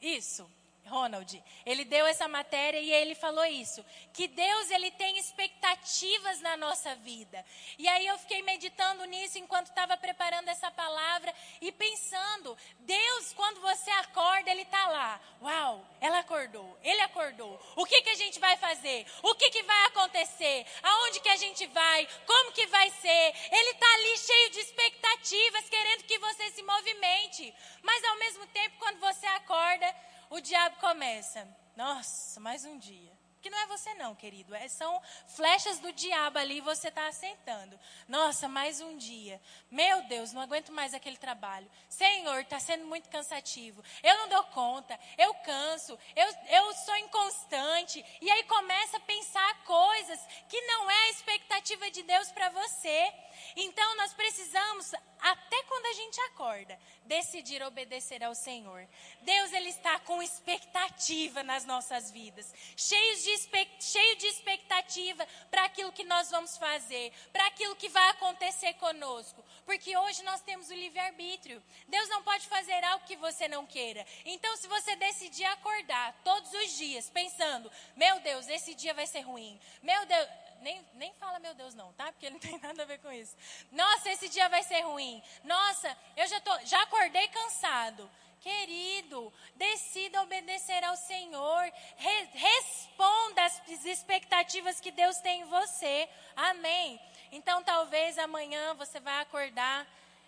Isso. 0.00 0.48
Ronald, 0.88 1.42
ele 1.64 1.84
deu 1.84 2.06
essa 2.06 2.26
matéria 2.26 2.80
e 2.80 2.90
ele 2.90 3.14
falou 3.14 3.44
isso, 3.44 3.84
que 4.12 4.26
Deus 4.26 4.70
ele 4.70 4.90
tem 4.92 5.18
expectativas 5.18 6.40
na 6.40 6.56
nossa 6.56 6.94
vida. 6.96 7.44
E 7.78 7.86
aí 7.86 8.06
eu 8.06 8.18
fiquei 8.18 8.42
meditando 8.42 9.04
nisso 9.04 9.38
enquanto 9.38 9.66
estava 9.66 9.96
preparando 9.96 10.48
essa 10.48 10.70
palavra 10.70 11.32
e 11.60 11.70
pensando, 11.70 12.56
Deus 12.80 13.32
quando 13.34 13.60
você 13.60 13.90
acorda, 13.90 14.50
ele 14.50 14.62
está 14.62 14.88
lá. 14.88 15.20
Uau, 15.42 15.86
ela 16.00 16.18
acordou, 16.20 16.78
ele 16.82 17.00
acordou. 17.02 17.60
O 17.76 17.84
que 17.84 18.02
que 18.02 18.10
a 18.10 18.16
gente 18.16 18.40
vai 18.40 18.56
fazer? 18.56 19.06
O 19.22 19.34
que 19.34 19.50
que 19.50 19.62
vai 19.62 19.86
acontecer? 19.86 20.66
Aonde 20.82 21.20
que 21.20 21.28
a 21.28 21.36
gente 21.36 21.66
vai? 21.66 22.08
Como 22.26 22.52
que 22.52 22.66
vai 22.66 22.90
ser? 22.90 23.34
Ele 23.52 23.70
está 23.70 23.94
ali 23.94 24.18
cheio 24.18 24.50
de 24.50 24.60
expectativas, 24.60 25.68
querendo 25.68 26.04
que 26.04 26.18
você 26.18 26.50
se 26.50 26.62
movimente. 26.62 27.54
Mas 27.82 28.04
ao 28.04 28.18
mesmo 28.18 28.46
tempo, 28.48 28.76
quando 28.78 28.98
você 29.00 29.26
acorda, 29.26 29.94
o 30.30 30.40
diabo 30.40 30.76
começa. 30.76 31.46
Nossa, 31.76 32.40
mais 32.40 32.64
um 32.64 32.78
dia. 32.78 33.18
Que 33.40 33.50
não 33.50 33.58
é 33.58 33.66
você 33.66 33.94
não, 33.94 34.16
querido. 34.16 34.52
É, 34.54 34.66
são 34.66 35.00
flechas 35.28 35.78
do 35.78 35.92
diabo 35.92 36.38
ali 36.38 36.56
e 36.58 36.60
você 36.60 36.88
está 36.88 37.06
assentando. 37.06 37.78
Nossa, 38.08 38.48
mais 38.48 38.80
um 38.80 38.96
dia. 38.96 39.40
Meu 39.70 40.02
Deus, 40.08 40.32
não 40.32 40.42
aguento 40.42 40.72
mais 40.72 40.92
aquele 40.92 41.16
trabalho. 41.16 41.70
Senhor, 41.88 42.40
está 42.40 42.58
sendo 42.58 42.84
muito 42.86 43.08
cansativo. 43.08 43.82
Eu 44.02 44.18
não 44.18 44.28
dou 44.28 44.42
conta. 44.44 44.98
Eu 45.16 45.32
canso. 45.34 45.96
Eu, 46.16 46.26
eu 46.48 46.74
sou 46.74 46.96
inconstante. 46.96 48.04
E 48.20 48.28
aí 48.28 48.42
começa 48.44 48.96
a 48.96 49.00
pensar 49.00 49.64
coisas 49.64 50.20
que 50.48 50.60
não 50.62 50.90
é 50.90 51.06
a 51.06 51.10
expectativa 51.10 51.90
de 51.92 52.02
Deus 52.02 52.32
para 52.32 52.48
você. 52.48 53.14
Então 53.56 53.96
nós 53.96 54.12
precisamos, 54.14 54.92
até 55.20 55.62
quando 55.64 55.86
a 55.86 55.92
gente 55.94 56.20
acorda, 56.22 56.78
decidir 57.04 57.62
obedecer 57.62 58.22
ao 58.22 58.34
Senhor. 58.34 58.86
Deus 59.22 59.52
ele 59.52 59.70
está 59.70 59.98
com 60.00 60.22
expectativa 60.22 61.42
nas 61.42 61.64
nossas 61.64 62.10
vidas, 62.10 62.52
cheios 62.76 63.22
de, 63.24 63.48
cheio 63.80 64.16
de 64.16 64.26
expectativa 64.26 65.26
para 65.50 65.64
aquilo 65.64 65.92
que 65.92 66.04
nós 66.04 66.30
vamos 66.30 66.56
fazer, 66.56 67.12
para 67.32 67.46
aquilo 67.46 67.76
que 67.76 67.88
vai 67.88 68.10
acontecer 68.10 68.74
conosco. 68.74 69.44
Porque 69.64 69.96
hoje 69.96 70.22
nós 70.22 70.40
temos 70.42 70.70
o 70.70 70.74
livre-arbítrio. 70.74 71.62
Deus 71.88 72.08
não 72.08 72.22
pode 72.22 72.46
fazer 72.46 72.82
algo 72.84 73.04
que 73.06 73.16
você 73.16 73.48
não 73.48 73.66
queira. 73.66 74.06
Então, 74.24 74.56
se 74.56 74.66
você 74.66 74.96
decidir 74.96 75.44
acordar 75.44 76.14
todos 76.24 76.52
os 76.52 76.76
dias 76.76 77.10
pensando, 77.10 77.70
meu 77.96 78.20
Deus, 78.20 78.48
esse 78.48 78.74
dia 78.74 78.94
vai 78.94 79.06
ser 79.06 79.20
ruim. 79.20 79.58
Meu 79.82 80.06
Deus, 80.06 80.28
nem, 80.60 80.84
nem 80.94 81.12
fala 81.14 81.38
meu 81.38 81.54
Deus 81.54 81.74
não, 81.74 81.92
tá? 81.94 82.12
Porque 82.12 82.26
ele 82.26 82.34
não 82.34 82.40
tem 82.40 82.58
nada 82.62 82.82
a 82.82 82.86
ver 82.86 82.98
com 82.98 83.10
isso. 83.10 83.36
Nossa, 83.72 84.10
esse 84.10 84.28
dia 84.28 84.48
vai 84.48 84.62
ser 84.62 84.80
ruim. 84.82 85.22
Nossa, 85.44 85.96
eu 86.16 86.26
já, 86.26 86.40
tô, 86.40 86.58
já 86.64 86.82
acordei 86.82 87.28
cansado. 87.28 88.10
Querido, 88.40 89.32
decida 89.56 90.22
obedecer 90.22 90.84
ao 90.84 90.96
Senhor. 90.96 91.72
Re, 91.96 92.28
responda 92.32 93.44
às 93.44 93.84
expectativas 93.84 94.80
que 94.80 94.92
Deus 94.92 95.18
tem 95.18 95.40
em 95.42 95.44
você. 95.44 96.08
Amém. 96.36 97.00
Então, 97.32 97.62
talvez 97.62 98.16
amanhã 98.18 98.74
você 98.74 99.00
vai 99.00 99.20
acordar 99.20 99.86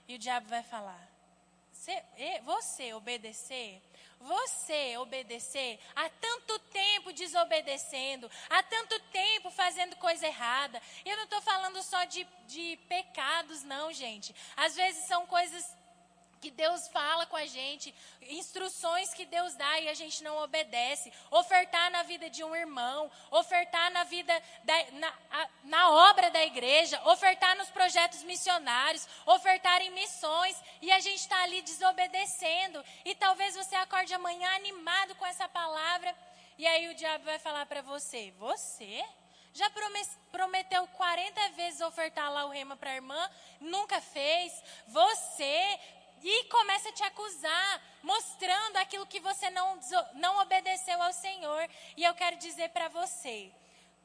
e 0.09 0.17
o 0.17 0.19
diabo 0.19 0.49
vai 0.49 0.63
falar: 0.63 1.09
você, 1.73 2.03
você 2.45 2.93
obedecer 2.93 3.81
você 4.21 4.97
obedecer 4.99 5.81
há 5.97 6.09
tanto 6.09 6.59
tempo 6.59 7.13
desobedecendo, 7.13 8.31
há 8.51 8.63
tanto 8.63 8.99
tempo 9.11 9.51
fazendo 9.51 9.97
coisa 9.97 10.27
errada. 10.27 10.81
Eu 11.05 11.17
não 11.17 11.25
estou 11.25 11.41
falando 11.41 11.83
só 11.83 12.05
de, 12.05 12.27
de 12.47 12.79
pecados, 12.89 13.63
não, 13.65 13.93
gente. 13.93 14.35
Às 14.57 14.77
vezes 14.77 15.07
são 15.07 15.27
coisas 15.27 15.80
que 16.41 16.51
Deus 16.51 16.89
fala 16.89 17.27
com 17.27 17.37
a 17.37 17.47
gente, 17.47 17.95
instruções 18.23 19.13
que 19.13 19.27
Deus 19.27 19.55
dá 19.55 19.79
e 19.81 19.89
a 19.89 19.95
gente 19.95 20.25
não 20.25 20.39
obedece, 20.39 21.13
ofertar 21.31 21.91
na 21.91 22.03
vida 22.03 22.31
de 22.31 22.43
um 22.43 22.57
irmão, 22.57 23.11
ofertar 23.31 23.91
na 23.93 24.05
vida, 24.05 24.33
da, 24.65 24.75
na, 24.93 25.15
a, 25.31 25.49
na 25.65 25.91
obra 26.11 26.31
da 26.31 26.45
igreja, 26.45 27.01
ofertar 27.05 27.57
nos 27.57 27.69
projetos 27.69 28.23
missionários, 28.23 29.07
ofertar 29.27 29.83
em 29.83 29.91
missões 29.91 30.57
e 30.81 30.91
a 30.91 31.01
gente 31.01 31.21
está 31.21 31.43
ali 31.43 31.61
desobedecendo. 31.63 32.83
E 33.05 33.15
talvez 33.15 33.55
você 33.55 33.77
acorde 33.77 34.15
amanhã 34.15 34.49
animado 34.57 35.15
com 35.17 35.27
essa 35.27 35.49
palavra 35.49 36.15
e 36.61 36.67
aí 36.67 36.89
o 36.89 36.95
diabo 36.95 37.25
vai 37.25 37.39
falar 37.39 37.65
para 37.65 37.81
você: 37.81 38.35
Você? 38.39 39.03
Já 39.53 39.69
prometeu 40.31 40.87
40 40.87 41.49
vezes 41.51 41.81
ofertar 41.81 42.31
lá 42.31 42.45
o 42.45 42.51
rema 42.51 42.77
para 42.77 42.91
a 42.91 42.95
irmã, 42.95 43.31
nunca 43.59 43.99
fez. 43.99 44.63
Você 44.87 45.81
e 46.23 46.45
começa 46.45 46.89
a 46.89 46.93
te 46.93 47.03
acusar, 47.03 47.83
mostrando 48.03 48.77
aquilo 48.77 49.07
que 49.07 49.21
você 49.21 49.51
não, 49.51 49.79
não 50.15 50.39
obedeceu 50.39 51.01
ao 51.03 51.13
Senhor. 51.13 51.69
E 51.97 52.05
eu 52.05 52.15
quero 52.15 52.37
dizer 52.37 52.69
para 52.71 52.89
você: 52.89 53.53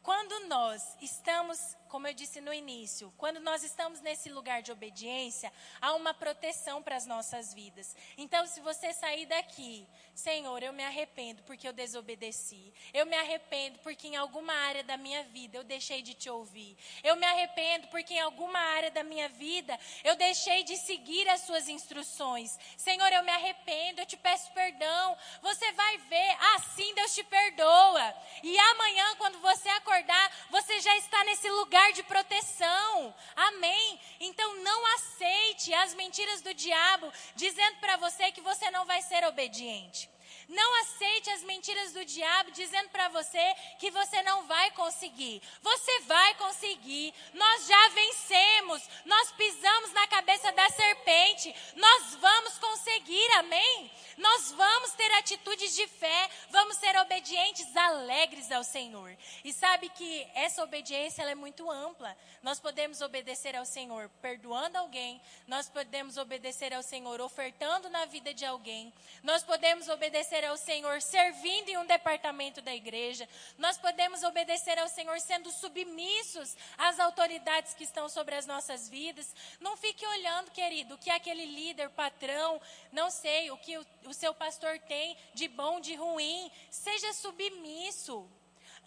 quando 0.02 0.48
nós 0.48 0.96
estamos 1.02 1.76
como 1.90 2.08
eu 2.08 2.14
disse 2.14 2.42
no 2.42 2.54
início, 2.54 3.14
quando 3.18 3.40
nós 3.40 3.64
estamos 3.64 4.02
nesse 4.02 4.30
lugar 4.30 4.62
de 4.62 4.72
obediência, 4.72 5.52
há 5.82 5.94
uma 5.94 6.14
proteção 6.14 6.82
para 6.82 6.96
as 6.96 7.06
nossas 7.06 7.54
vidas. 7.54 7.96
Então, 8.18 8.46
se 8.48 8.60
você 8.62 8.94
sair 8.94 9.26
daqui, 9.26 9.88
Senhor, 10.14 10.64
eu 10.64 10.74
me 10.74 10.84
arrependo 10.84 11.44
porque 11.44 11.68
eu 11.68 11.74
desobedeci. 11.74 12.74
Eu 12.94 13.06
me 13.06 13.16
arrependo 13.16 13.80
porque 13.80 14.08
em 14.08 14.16
alguma 14.16 14.54
área 14.54 14.84
da 14.84 14.98
minha 14.98 15.24
vida 15.24 15.58
eu 15.58 15.64
deixei 15.64 16.02
de 16.02 16.14
te 16.14 16.30
ouvir. 16.30 16.78
Eu 17.04 17.16
me 17.16 17.26
arrependo 17.26 17.88
porque 17.88 18.14
em 18.14 18.22
alguma 18.22 18.60
área 18.60 18.90
da 18.92 19.04
minha 19.04 19.28
vida 19.28 19.78
eu 20.04 20.16
deixei 20.16 20.64
de 20.64 20.78
seguir 20.78 21.28
as 21.30 21.42
suas 21.42 21.68
instruções. 21.68 22.58
Senhor, 22.78 23.12
eu 23.12 23.24
me 23.24 23.32
arrependo, 23.32 24.02
eu 24.02 24.06
te 24.06 24.18
peço 24.18 24.52
perdão. 24.54 25.18
Você 25.42 25.72
vai 25.74 25.98
ver, 25.98 26.38
assim 26.56 26.96
Deus 26.96 27.14
te 27.14 27.24
perdoa. 27.24 28.16
E 28.42 28.58
amanhã, 28.58 29.16
quando 29.18 29.40
você 29.40 29.68
acordar, 29.70 30.32
você 30.50 30.80
já 30.80 30.96
está 30.98 31.24
nesse 31.26 31.50
lugar 31.50 31.75
lugar 31.76 31.92
de 31.92 32.04
proteção. 32.04 33.14
Amém? 33.36 34.00
Então 34.22 34.64
não 34.64 34.96
aceite 34.96 35.74
as 35.74 35.94
mentiras 35.94 36.42
do 36.42 36.54
diabo 36.54 37.12
dizendo 37.36 37.78
para 37.82 37.98
você 37.98 38.32
que 38.32 38.40
você 38.40 38.72
não 38.72 38.86
vai 38.86 39.02
ser 39.02 39.26
obediente. 39.26 40.10
Não 40.48 40.82
aceite 40.82 41.30
as 41.32 41.44
mentiras 41.44 41.94
do 41.94 42.06
diabo 42.06 42.52
dizendo 42.52 42.90
para 42.90 43.10
você 43.10 43.56
que 43.80 43.92
você 43.92 44.22
não 44.24 44.46
vai 44.48 44.72
conseguir. 44.72 45.42
Você 45.62 46.00
vai 46.02 46.36
conseguir. 46.36 47.14
Nós 47.34 47.68
já 47.68 47.88
vencemos. 47.90 48.90
Nós 49.06 49.32
pisamos 49.32 49.92
na 49.94 50.08
cabeça 50.08 50.52
da 50.52 50.70
serpente. 50.70 51.56
Nós 51.76 52.16
vamos 52.16 52.58
conseguir. 52.58 53.32
Amém? 53.34 53.92
Nós 54.18 54.52
vamos 54.52 54.94
ter 54.94 55.12
atitudes 55.14 55.76
de 55.76 55.88
fé, 55.88 56.30
vamos 56.50 56.78
ser 56.78 56.96
obedientes, 56.98 57.76
alegres 57.76 58.50
ao 58.50 58.64
Senhor. 58.64 59.16
E 59.44 59.52
sabe 59.52 59.90
que 59.90 60.28
essa 60.34 60.64
obediência 60.64 61.22
ela 61.22 61.32
é 61.32 61.36
muito 61.36 61.70
ampla. 61.70 62.16
Nós 62.42 62.60
podemos 62.60 63.02
obedecer 63.02 63.56
ao 63.56 63.66
Senhor 63.66 64.10
perdoando 64.22 64.78
alguém, 64.78 65.22
nós 65.48 65.68
podemos 65.68 66.16
obedecer 66.16 66.74
ao 66.74 66.84
Senhor 66.84 67.20
ofertando 67.20 67.90
na 67.90 68.06
vida 68.06 68.34
de 68.34 68.46
alguém, 68.46 68.94
nós 69.24 69.44
podemos 69.44 69.90
obedecer 70.36 70.46
ao 70.46 70.58
Senhor 70.58 71.02
servindo 71.02 71.70
em 71.70 71.78
um 71.78 71.86
departamento 71.86 72.62
da 72.62 72.74
igreja, 72.76 73.28
nós 73.58 73.78
podemos 73.78 74.24
obedecer 74.24 74.78
ao 74.78 74.90
Senhor 74.90 75.20
sendo 75.22 75.50
submissos 75.52 76.58
às 76.78 77.00
autoridades 77.00 77.74
que 77.74 77.84
estão 77.84 78.10
sobre 78.10 78.36
as 78.36 78.46
nossas 78.46 78.90
vidas. 78.90 79.34
Não 79.62 79.78
fique 79.78 80.06
olhando, 80.06 80.52
querido, 80.52 80.96
o 80.96 80.98
que 80.98 81.10
aquele 81.10 81.46
líder, 81.46 81.90
patrão, 81.92 82.62
não 82.92 83.10
sei, 83.10 83.50
o 83.52 83.58
que 83.58 83.78
o 83.78 83.86
o 84.06 84.14
seu 84.14 84.34
pastor 84.34 84.80
tem 84.80 85.18
de 85.34 85.48
bom, 85.48 85.80
de 85.80 85.96
ruim. 85.96 86.52
Seja 86.70 87.12
submisso. 87.14 88.30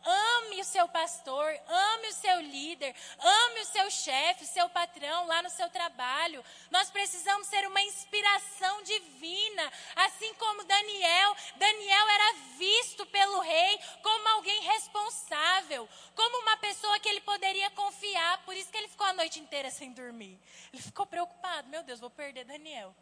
Ame 0.09 0.63
o 0.63 0.65
seu 0.65 0.89
pastor, 0.89 1.47
ame 1.69 2.09
o 2.09 2.15
seu 2.15 2.41
líder, 2.41 2.95
ame 3.19 3.61
o 3.61 3.67
seu 3.67 3.91
chefe, 3.91 4.45
o 4.45 4.47
seu 4.47 4.67
patrão 4.71 5.27
lá 5.27 5.43
no 5.43 5.51
seu 5.51 5.69
trabalho. 5.69 6.43
Nós 6.71 6.91
precisamos 6.91 7.47
ser 7.47 7.67
uma 7.67 7.83
inspiração 7.83 8.83
divina, 8.85 9.71
assim 9.97 10.33
como 10.35 10.65
Daniel. 10.65 11.37
Daniel 11.57 12.09
era 12.09 12.33
visto 12.57 13.05
pelo 13.07 13.41
rei 13.41 13.79
como 14.03 14.29
alguém 14.29 14.63
responsável, 14.63 15.87
como 16.15 16.39
uma 16.39 16.57
pessoa 16.57 16.99
que 17.01 17.09
ele 17.11 17.21
poderia 17.21 17.71
confiar. 17.73 18.43
Por 18.47 18.57
isso 18.57 18.71
que 18.71 18.79
ele 18.79 18.89
ficou 18.89 19.07
a 19.07 19.13
noite 19.13 19.41
inteira 19.41 19.71
sem 19.71 19.93
dormir. 19.93 20.41
Ele 20.73 20.81
ficou 20.81 21.05
preocupado: 21.05 21.69
meu 21.69 21.83
Deus, 21.83 22.01
vou 22.01 22.09
perder 22.09 22.47
Daniel. 22.47 22.97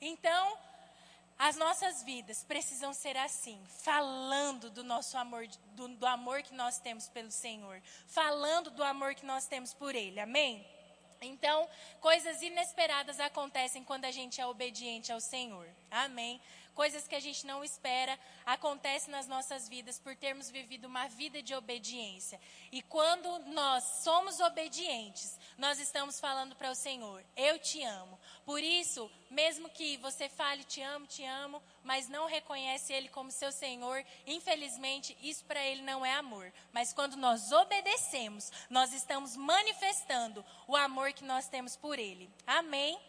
Então, 0.00 0.56
as 1.38 1.56
nossas 1.56 2.02
vidas 2.02 2.42
precisam 2.44 2.92
ser 2.94 3.16
assim, 3.16 3.60
falando 3.82 4.70
do 4.70 4.82
nosso 4.82 5.18
amor, 5.18 5.46
do, 5.74 5.88
do, 5.88 6.06
amor 6.06 6.42
que 6.42 6.54
nós 6.54 6.78
temos 6.78 7.08
pelo 7.08 7.30
Senhor, 7.30 7.82
falando 8.06 8.70
do 8.70 8.82
amor 8.82 9.14
que 9.14 9.26
nós 9.26 9.46
temos 9.46 9.74
por 9.74 9.94
Ele, 9.94 10.18
amém? 10.18 10.66
Então, 11.20 11.68
coisas 12.00 12.40
inesperadas 12.42 13.20
acontecem 13.20 13.84
quando 13.84 14.04
a 14.04 14.10
gente 14.10 14.40
é 14.40 14.46
obediente 14.46 15.12
ao 15.12 15.20
Senhor, 15.20 15.68
amém? 15.90 16.40
Coisas 16.76 17.08
que 17.08 17.14
a 17.14 17.20
gente 17.20 17.46
não 17.46 17.64
espera 17.64 18.16
acontecem 18.44 19.10
nas 19.10 19.26
nossas 19.26 19.66
vidas 19.66 19.98
por 19.98 20.14
termos 20.14 20.50
vivido 20.50 20.84
uma 20.86 21.08
vida 21.08 21.42
de 21.42 21.54
obediência. 21.54 22.38
E 22.70 22.82
quando 22.82 23.38
nós 23.46 23.82
somos 24.04 24.38
obedientes, 24.38 25.38
nós 25.56 25.80
estamos 25.80 26.20
falando 26.20 26.54
para 26.54 26.70
o 26.70 26.74
Senhor: 26.74 27.24
Eu 27.34 27.58
te 27.58 27.82
amo. 27.82 28.20
Por 28.44 28.62
isso, 28.62 29.10
mesmo 29.30 29.70
que 29.70 29.96
você 29.96 30.28
fale 30.28 30.62
te 30.64 30.82
amo, 30.82 31.06
te 31.06 31.24
amo, 31.24 31.62
mas 31.82 32.08
não 32.08 32.26
reconhece 32.26 32.92
Ele 32.92 33.08
como 33.08 33.30
seu 33.32 33.50
Senhor, 33.50 34.04
infelizmente, 34.26 35.16
isso 35.22 35.44
para 35.46 35.64
Ele 35.64 35.80
não 35.82 36.04
é 36.04 36.12
amor. 36.12 36.52
Mas 36.72 36.92
quando 36.92 37.16
nós 37.16 37.50
obedecemos, 37.50 38.52
nós 38.68 38.92
estamos 38.92 39.34
manifestando 39.34 40.44
o 40.68 40.76
amor 40.76 41.14
que 41.14 41.24
nós 41.24 41.48
temos 41.48 41.74
por 41.74 41.98
Ele. 41.98 42.30
Amém? 42.46 43.00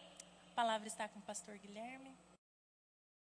A 0.52 0.56
palavra 0.56 0.88
está 0.88 1.08
com 1.10 1.20
o 1.20 1.24
pastor 1.24 1.58
Guilherme. 1.58 2.17